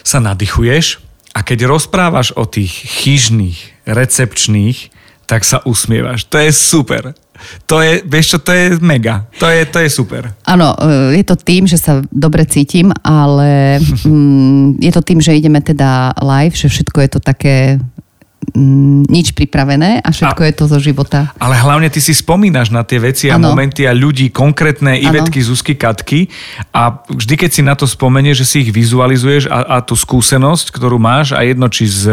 sa 0.00 0.24
nadýchuješ 0.24 1.04
a 1.36 1.42
keď 1.44 1.68
rozprávaš 1.68 2.32
o 2.32 2.48
tých 2.48 2.72
chyžných, 2.72 3.84
recepčných, 3.84 4.94
tak 5.26 5.44
sa 5.44 5.60
usmievaš. 5.64 6.28
To 6.28 6.38
je 6.38 6.50
super. 6.52 7.12
To 7.66 7.82
je, 7.82 8.00
vieš 8.06 8.36
čo, 8.36 8.38
to 8.40 8.52
je 8.54 8.78
mega. 8.80 9.26
To 9.42 9.50
je, 9.50 9.66
to 9.66 9.82
je 9.82 9.90
super. 9.90 10.30
Áno, 10.46 10.72
e, 10.78 11.18
je 11.18 11.24
to 11.26 11.36
tým, 11.36 11.66
že 11.66 11.76
sa 11.76 12.00
dobre 12.08 12.46
cítim, 12.46 12.94
ale 13.02 13.82
mm, 14.06 14.80
je 14.80 14.92
to 14.94 15.02
tým, 15.02 15.18
že 15.20 15.36
ideme 15.36 15.60
teda 15.60 16.14
live, 16.22 16.54
že 16.54 16.70
všetko 16.70 16.98
je 17.04 17.10
to 17.10 17.20
také 17.20 17.56
nič 18.54 19.34
pripravené 19.34 19.98
a 19.98 20.08
všetko 20.14 20.42
a, 20.42 20.46
je 20.46 20.54
to 20.54 20.64
zo 20.70 20.78
života. 20.78 21.34
Ale 21.42 21.58
hlavne 21.58 21.90
ty 21.90 21.98
si 21.98 22.14
spomínaš 22.14 22.70
na 22.70 22.86
tie 22.86 23.02
veci 23.02 23.26
a 23.26 23.34
ano. 23.34 23.50
momenty 23.50 23.82
a 23.82 23.90
ľudí, 23.90 24.30
konkrétne 24.30 24.94
Ivetky, 24.94 25.42
ano. 25.42 25.48
Zuzky, 25.50 25.74
Katky 25.74 26.30
a 26.70 27.02
vždy, 27.10 27.34
keď 27.34 27.50
si 27.50 27.62
na 27.66 27.74
to 27.74 27.90
spomenieš, 27.90 28.46
že 28.46 28.46
si 28.46 28.56
ich 28.62 28.70
vizualizuješ 28.70 29.50
a, 29.50 29.78
a 29.78 29.82
tú 29.82 29.98
skúsenosť, 29.98 30.70
ktorú 30.70 31.02
máš 31.02 31.34
a 31.34 31.42
jedno 31.42 31.66
či 31.66 31.90
s 31.90 32.06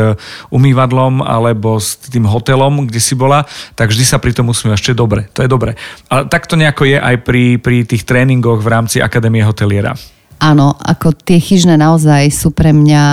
umývadlom 0.49 1.21
alebo 1.21 1.77
s 1.77 2.01
tým 2.09 2.25
hotelom, 2.25 2.89
kde 2.89 2.97
si 2.97 3.13
bola, 3.13 3.45
tak 3.77 3.93
vždy 3.93 4.01
sa 4.01 4.17
pri 4.17 4.33
tom 4.33 4.49
usmievaš, 4.49 4.81
čo 4.81 4.91
je 4.91 4.97
dobre, 4.97 5.29
to 5.37 5.45
je 5.45 5.49
dobre. 5.49 5.77
A 6.09 6.25
tak 6.25 6.49
to 6.49 6.57
nejako 6.57 6.89
je 6.89 6.97
aj 6.97 7.21
pri, 7.21 7.61
pri 7.61 7.85
tých 7.85 8.01
tréningoch 8.01 8.65
v 8.65 8.71
rámci 8.73 8.97
Akadémie 8.97 9.45
hoteliera. 9.45 9.93
Áno, 10.41 10.73
ako 10.73 11.13
tie 11.13 11.37
chyžné 11.37 11.77
naozaj 11.77 12.33
sú 12.33 12.49
pre 12.49 12.73
mňa 12.73 13.03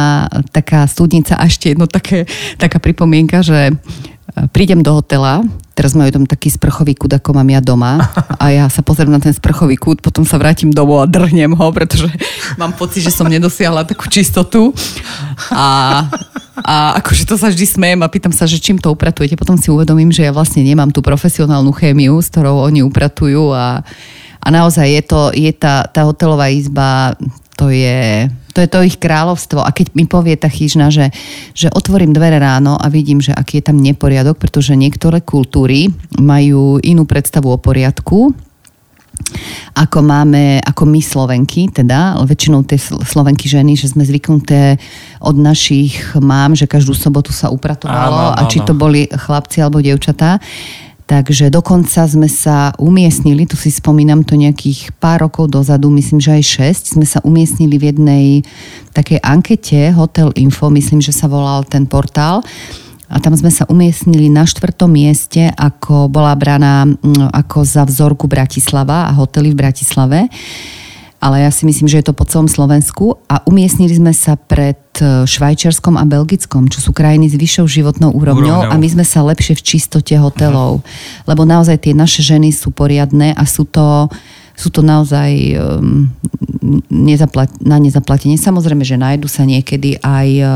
taká 0.49 0.89
studnica 0.89 1.37
a 1.37 1.45
ešte 1.45 1.77
jedno 1.77 1.85
také, 1.85 2.25
taká 2.57 2.81
pripomienka, 2.81 3.45
že 3.45 3.69
e, 3.69 3.73
prídem 4.49 4.81
do 4.81 4.97
hotela, 4.97 5.45
teraz 5.77 5.93
majú 5.93 6.09
tam 6.09 6.25
taký 6.25 6.49
sprchový 6.49 6.97
kút, 6.97 7.13
ako 7.13 7.37
mám 7.37 7.53
ja 7.53 7.61
doma 7.61 8.01
a 8.43 8.49
ja 8.49 8.65
sa 8.73 8.81
pozriem 8.81 9.13
na 9.13 9.21
ten 9.21 9.37
sprchový 9.37 9.77
kút, 9.77 10.01
potom 10.01 10.25
sa 10.25 10.41
vrátim 10.41 10.73
domov 10.73 11.05
a 11.05 11.07
drhnem 11.07 11.53
ho, 11.53 11.67
pretože 11.69 12.09
mám 12.57 12.73
pocit, 12.73 13.05
že 13.05 13.13
som 13.13 13.29
nedosiahla 13.29 13.85
takú 13.85 14.09
čistotu 14.09 14.73
a, 15.53 16.09
a 16.65 16.97
akože 17.05 17.29
to 17.29 17.37
sa 17.37 17.53
vždy 17.53 17.69
smejem 17.69 18.01
a 18.01 18.09
pýtam 18.09 18.33
sa, 18.33 18.49
že 18.49 18.57
čím 18.57 18.81
to 18.81 18.89
upratujete. 18.89 19.37
Potom 19.37 19.61
si 19.61 19.69
uvedomím, 19.69 20.09
že 20.17 20.25
ja 20.25 20.33
vlastne 20.33 20.65
nemám 20.65 20.97
tú 20.97 21.05
profesionálnu 21.05 21.77
chémiu, 21.77 22.17
s 22.25 22.33
ktorou 22.33 22.65
oni 22.65 22.81
upratujú 22.89 23.53
a 23.53 23.85
a 24.49 24.55
naozaj 24.65 24.89
je 24.89 25.03
to, 25.05 25.21
je 25.37 25.53
tá, 25.53 25.85
tá 25.85 26.09
hotelová 26.09 26.49
izba, 26.49 27.13
to 27.61 27.69
je, 27.69 28.33
to 28.57 28.65
je 28.65 28.69
to 28.73 28.81
ich 28.81 28.97
kráľovstvo. 28.97 29.61
A 29.61 29.77
keď 29.77 29.93
mi 29.93 30.09
povie 30.09 30.41
tá 30.41 30.49
chyžna, 30.49 30.89
že, 30.89 31.13
že 31.53 31.69
otvorím 31.69 32.17
dvere 32.17 32.41
ráno 32.41 32.81
a 32.81 32.89
vidím, 32.89 33.21
že 33.21 33.37
aký 33.37 33.61
je 33.61 33.69
tam 33.69 33.77
neporiadok, 33.77 34.41
pretože 34.41 34.73
niektoré 34.73 35.21
kultúry 35.21 35.93
majú 36.17 36.81
inú 36.81 37.05
predstavu 37.05 37.53
o 37.53 37.61
poriadku, 37.61 38.33
ako 39.75 39.99
máme, 40.01 40.63
ako 40.65 40.83
my 40.87 41.01
Slovenky, 41.03 41.69
teda, 41.69 42.17
väčšinou 42.25 42.65
tie 42.65 42.79
Slovenky 42.81 43.51
ženy, 43.51 43.75
že 43.75 43.93
sme 43.93 44.07
zvyknuté 44.07 44.79
od 45.21 45.37
našich 45.37 46.17
mám, 46.23 46.55
že 46.55 46.71
každú 46.71 46.95
sobotu 46.95 47.35
sa 47.35 47.53
upratovalo 47.53 48.33
áno, 48.33 48.39
áno. 48.39 48.39
a 48.39 48.49
či 48.49 48.63
to 48.65 48.73
boli 48.73 49.11
chlapci 49.11 49.61
alebo 49.61 49.83
dievčatá. 49.83 50.41
Takže 51.09 51.49
dokonca 51.49 52.05
sme 52.05 52.29
sa 52.29 52.77
umiestnili, 52.77 53.49
tu 53.49 53.57
si 53.57 53.73
spomínam 53.73 54.29
to 54.29 54.37
nejakých 54.37 54.93
pár 55.01 55.25
rokov 55.25 55.49
dozadu, 55.49 55.89
myslím, 55.97 56.21
že 56.21 56.37
aj 56.37 56.45
6, 56.77 57.01
sme 57.01 57.07
sa 57.09 57.25
umiestnili 57.25 57.81
v 57.81 57.89
jednej 57.89 58.25
takej 58.93 59.25
ankete 59.25 59.89
Hotel 59.97 60.29
Info, 60.37 60.69
myslím, 60.69 61.01
že 61.01 61.17
sa 61.17 61.25
volal 61.25 61.65
ten 61.65 61.89
portál. 61.89 62.45
A 63.09 63.25
tam 63.25 63.33
sme 63.33 63.49
sa 63.49 63.65
umiestnili 63.73 64.29
na 64.29 64.45
štvrtom 64.45 64.93
mieste, 64.93 65.49
ako 65.57 66.13
bola 66.13 66.37
braná 66.37 66.85
ako 67.33 67.65
za 67.65 67.89
vzorku 67.89 68.29
Bratislava 68.29 69.09
a 69.09 69.17
hotely 69.17 69.57
v 69.57 69.61
Bratislave 69.65 70.29
ale 71.19 71.43
ja 71.43 71.51
si 71.51 71.67
myslím, 71.67 71.91
že 71.91 71.99
je 71.99 72.07
to 72.11 72.15
po 72.15 72.23
celom 72.23 72.47
Slovensku 72.47 73.19
a 73.27 73.43
umiestnili 73.43 73.91
sme 73.91 74.15
sa 74.15 74.39
pred 74.39 74.79
e, 75.03 75.27
Švajčiarskom 75.27 75.99
a 75.99 76.07
Belgickom, 76.07 76.71
čo 76.71 76.79
sú 76.79 76.95
krajiny 76.95 77.27
s 77.27 77.35
vyššou 77.35 77.67
životnou 77.67 78.15
úrovňou, 78.15 78.71
úrovňou. 78.71 78.73
a 78.73 78.79
my 78.79 78.89
sme 78.89 79.03
sa 79.03 79.27
lepšie 79.27 79.59
v 79.59 79.63
čistote 79.67 80.15
hotelov, 80.15 80.79
uh-huh. 80.79 81.27
lebo 81.27 81.43
naozaj 81.43 81.83
tie 81.83 81.95
naše 81.95 82.23
ženy 82.23 82.55
sú 82.55 82.71
poriadne 82.71 83.35
a 83.35 83.43
sú 83.51 83.67
to, 83.67 84.07
sú 84.55 84.71
to 84.71 84.79
naozaj 84.87 85.59
um, 85.59 86.07
nezaplat, 86.87 87.51
na 87.59 87.83
nezaplatenie. 87.83 88.39
Samozrejme, 88.39 88.87
že 88.87 88.95
nájdu 88.95 89.27
sa 89.27 89.43
niekedy 89.43 89.99
aj 89.99 90.29
uh, 90.39 90.51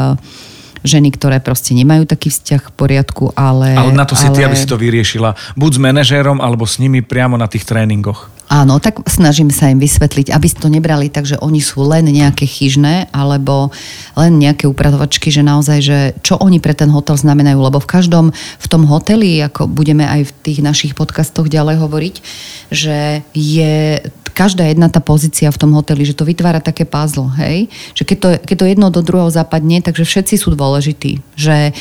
ženy, 0.83 1.15
ktoré 1.15 1.39
proste 1.39 1.73
nemajú 1.75 2.07
taký 2.07 2.31
vzťah 2.31 2.71
v 2.71 2.73
poriadku, 2.75 3.25
ale... 3.35 3.75
Ale 3.75 3.95
na 3.95 4.07
to 4.07 4.15
si 4.15 4.27
ale... 4.29 4.35
ty, 4.35 4.41
aby 4.43 4.57
si 4.59 4.67
to 4.67 4.79
vyriešila. 4.79 5.35
Buď 5.55 5.71
s 5.79 5.81
manažérom, 5.81 6.39
alebo 6.43 6.67
s 6.67 6.79
nimi 6.83 7.01
priamo 7.03 7.39
na 7.39 7.47
tých 7.47 7.67
tréningoch. 7.67 8.31
Áno, 8.53 8.77
tak 8.85 9.01
snažím 9.09 9.49
sa 9.49 9.73
im 9.73 9.81
vysvetliť, 9.81 10.29
aby 10.29 10.45
si 10.45 10.61
to 10.61 10.69
nebrali 10.69 11.09
tak, 11.09 11.25
že 11.25 11.41
oni 11.41 11.65
sú 11.65 11.89
len 11.89 12.05
nejaké 12.05 12.45
chyžné, 12.45 13.09
alebo 13.09 13.73
len 14.13 14.37
nejaké 14.37 14.69
upratovačky, 14.69 15.33
že 15.33 15.41
naozaj, 15.41 15.79
že 15.81 15.99
čo 16.21 16.37
oni 16.37 16.61
pre 16.61 16.77
ten 16.77 16.93
hotel 16.93 17.17
znamenajú, 17.17 17.57
lebo 17.57 17.81
v 17.81 17.89
každom, 17.89 18.29
v 18.37 18.67
tom 18.69 18.85
hoteli, 18.85 19.41
ako 19.41 19.73
budeme 19.73 20.05
aj 20.05 20.29
v 20.29 20.33
tých 20.45 20.61
našich 20.61 20.93
podcastoch 20.93 21.49
ďalej 21.49 21.81
hovoriť, 21.81 22.15
že 22.69 23.25
je 23.33 24.05
každá 24.33 24.67
jedna 24.67 24.89
tá 24.89 24.99
pozícia 24.99 25.53
v 25.53 25.61
tom 25.61 25.71
hoteli, 25.77 26.03
že 26.03 26.17
to 26.17 26.25
vytvára 26.27 26.59
také 26.59 26.89
puzzle, 26.89 27.29
hej? 27.39 27.69
Že 27.93 28.03
keď 28.09 28.17
to, 28.19 28.29
keď 28.49 28.57
to 28.57 28.67
jedno 28.67 28.87
do 28.89 29.01
druhého 29.05 29.31
zapadne, 29.31 29.85
takže 29.85 30.09
všetci 30.09 30.35
sú 30.41 30.57
dôležití. 30.57 31.21
Že 31.37 31.77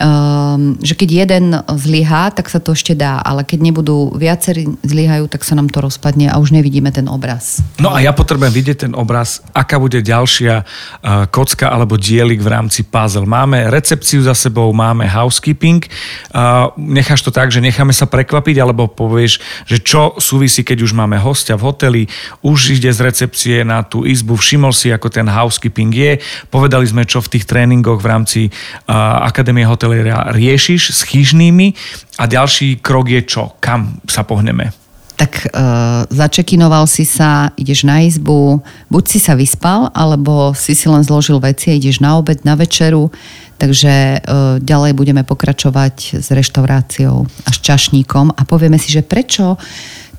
um, 0.00 0.78
že 0.80 0.94
keď 0.96 1.08
jeden 1.26 1.44
zlyhá, 1.66 2.32
tak 2.32 2.48
sa 2.48 2.62
to 2.62 2.72
ešte 2.72 2.96
dá, 2.96 3.20
ale 3.20 3.42
keď 3.42 3.58
nebudú 3.60 4.14
viacerí 4.14 4.68
zlyhajú, 4.86 5.26
tak 5.26 5.42
sa 5.42 5.58
nám 5.58 5.68
to 5.68 5.82
rozpadne 5.82 6.30
a 6.30 6.38
už 6.38 6.54
nevidíme 6.54 6.92
ten 6.94 7.10
obraz. 7.10 7.64
No 7.82 7.90
a 7.90 7.98
ja 7.98 8.14
potrebujem 8.14 8.52
vidieť 8.52 8.88
ten 8.88 8.92
obraz, 8.94 9.42
aká 9.50 9.80
bude 9.82 9.98
ďalšia 9.98 10.62
uh, 10.62 11.26
kocka 11.28 11.68
alebo 11.68 11.98
dielik 11.98 12.38
v 12.38 12.52
rámci 12.52 12.86
puzzle. 12.86 13.26
Máme 13.26 13.68
recepciu 13.72 14.22
za 14.22 14.36
sebou, 14.38 14.70
máme 14.70 15.08
housekeeping. 15.08 15.82
Uh, 16.30 16.70
necháš 16.78 17.26
to 17.26 17.34
tak, 17.34 17.50
že 17.50 17.58
necháme 17.58 17.90
sa 17.90 18.06
prekvapiť, 18.06 18.62
alebo 18.62 18.86
povieš, 18.86 19.42
že 19.66 19.82
čo 19.82 20.14
súvisí, 20.22 20.62
keď 20.62 20.86
už 20.86 20.94
máme 20.94 21.18
hostia 21.18 21.58
v 21.58 21.66
hoteli, 21.66 22.02
už 22.46 22.78
ide 22.78 22.94
z 22.94 23.00
recepcie 23.02 23.66
na 23.66 23.82
tú 23.82 24.06
izbu, 24.06 24.38
všimol 24.38 24.70
si, 24.70 24.94
ako 24.94 25.10
ten 25.10 25.26
housekeeping 25.26 25.90
je. 25.90 26.12
Povedali 26.46 26.86
sme, 26.86 27.02
čo 27.02 27.18
v 27.18 27.36
tých 27.38 27.44
tréningoch 27.50 27.98
v 27.98 28.06
rámci 28.06 28.40
uh, 28.46 29.26
Akadémie 29.26 29.66
hotel 29.66 29.81
hoteliera 29.82 30.30
riešiš 30.30 30.94
s 30.94 31.02
chyžnými 31.02 31.74
a 32.22 32.30
ďalší 32.30 32.78
krok 32.78 33.10
je 33.10 33.26
čo? 33.26 33.58
Kam 33.58 33.98
sa 34.06 34.22
pohneme? 34.22 34.70
tak 35.12 35.54
uh, 35.54 36.02
začekinoval 36.10 36.90
si 36.90 37.06
sa, 37.06 37.54
ideš 37.54 37.86
na 37.86 38.02
izbu, 38.02 38.58
buď 38.90 39.04
si 39.06 39.18
sa 39.22 39.38
vyspal, 39.38 39.86
alebo 39.94 40.50
si 40.50 40.74
si 40.74 40.90
len 40.90 40.98
zložil 41.06 41.38
veci 41.38 41.70
a 41.70 41.78
ideš 41.78 42.02
na 42.02 42.18
obed, 42.18 42.42
na 42.42 42.58
večeru. 42.58 43.06
Takže 43.54 44.18
uh, 44.18 44.58
ďalej 44.58 44.98
budeme 44.98 45.22
pokračovať 45.22 46.18
s 46.18 46.26
reštauráciou 46.26 47.22
a 47.22 47.50
s 47.54 47.58
čašníkom 47.62 48.34
a 48.34 48.42
povieme 48.42 48.82
si, 48.82 48.90
že 48.90 49.06
prečo, 49.06 49.54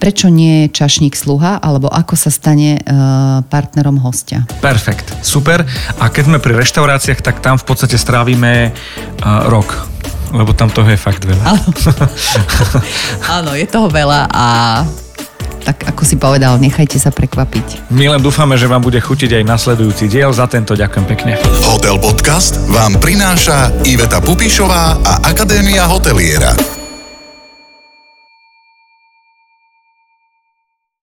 prečo 0.03 0.27
nie 0.27 0.67
je 0.67 0.83
čašník 0.83 1.15
sluha, 1.15 1.63
alebo 1.63 1.87
ako 1.87 2.19
sa 2.19 2.27
stane 2.27 2.75
uh, 2.83 3.39
partnerom 3.47 4.03
hostia. 4.03 4.43
Perfekt, 4.59 5.07
super. 5.23 5.63
A 5.95 6.11
keď 6.11 6.27
sme 6.27 6.43
pri 6.43 6.59
reštauráciách, 6.59 7.23
tak 7.23 7.39
tam 7.39 7.55
v 7.55 7.63
podstate 7.63 7.95
strávime 7.95 8.75
uh, 9.23 9.47
rok 9.47 9.95
lebo 10.33 10.49
tam 10.49 10.65
toho 10.65 10.89
je 10.89 10.97
fakt 10.97 11.21
veľa. 11.29 11.45
Áno. 11.45 11.69
Áno, 13.37 13.51
je 13.53 13.69
toho 13.69 13.85
veľa 13.85 14.33
a 14.33 14.45
tak 15.61 15.85
ako 15.93 16.01
si 16.03 16.17
povedal, 16.17 16.57
nechajte 16.57 16.97
sa 16.97 17.13
prekvapiť. 17.13 17.93
My 17.93 18.09
len 18.09 18.17
dúfame, 18.17 18.57
že 18.57 18.65
vám 18.65 18.81
bude 18.81 18.97
chutiť 18.97 19.39
aj 19.39 19.43
nasledujúci 19.45 20.09
diel. 20.09 20.33
Za 20.33 20.49
tento 20.49 20.73
ďakujem 20.73 21.05
pekne. 21.05 21.37
Hotel 21.69 22.01
Podcast 22.01 22.59
vám 22.65 22.97
prináša 22.97 23.69
Iveta 23.85 24.19
Pupišová 24.19 25.05
a 25.05 25.13
Akadémia 25.21 25.85
hoteliera. 25.85 26.72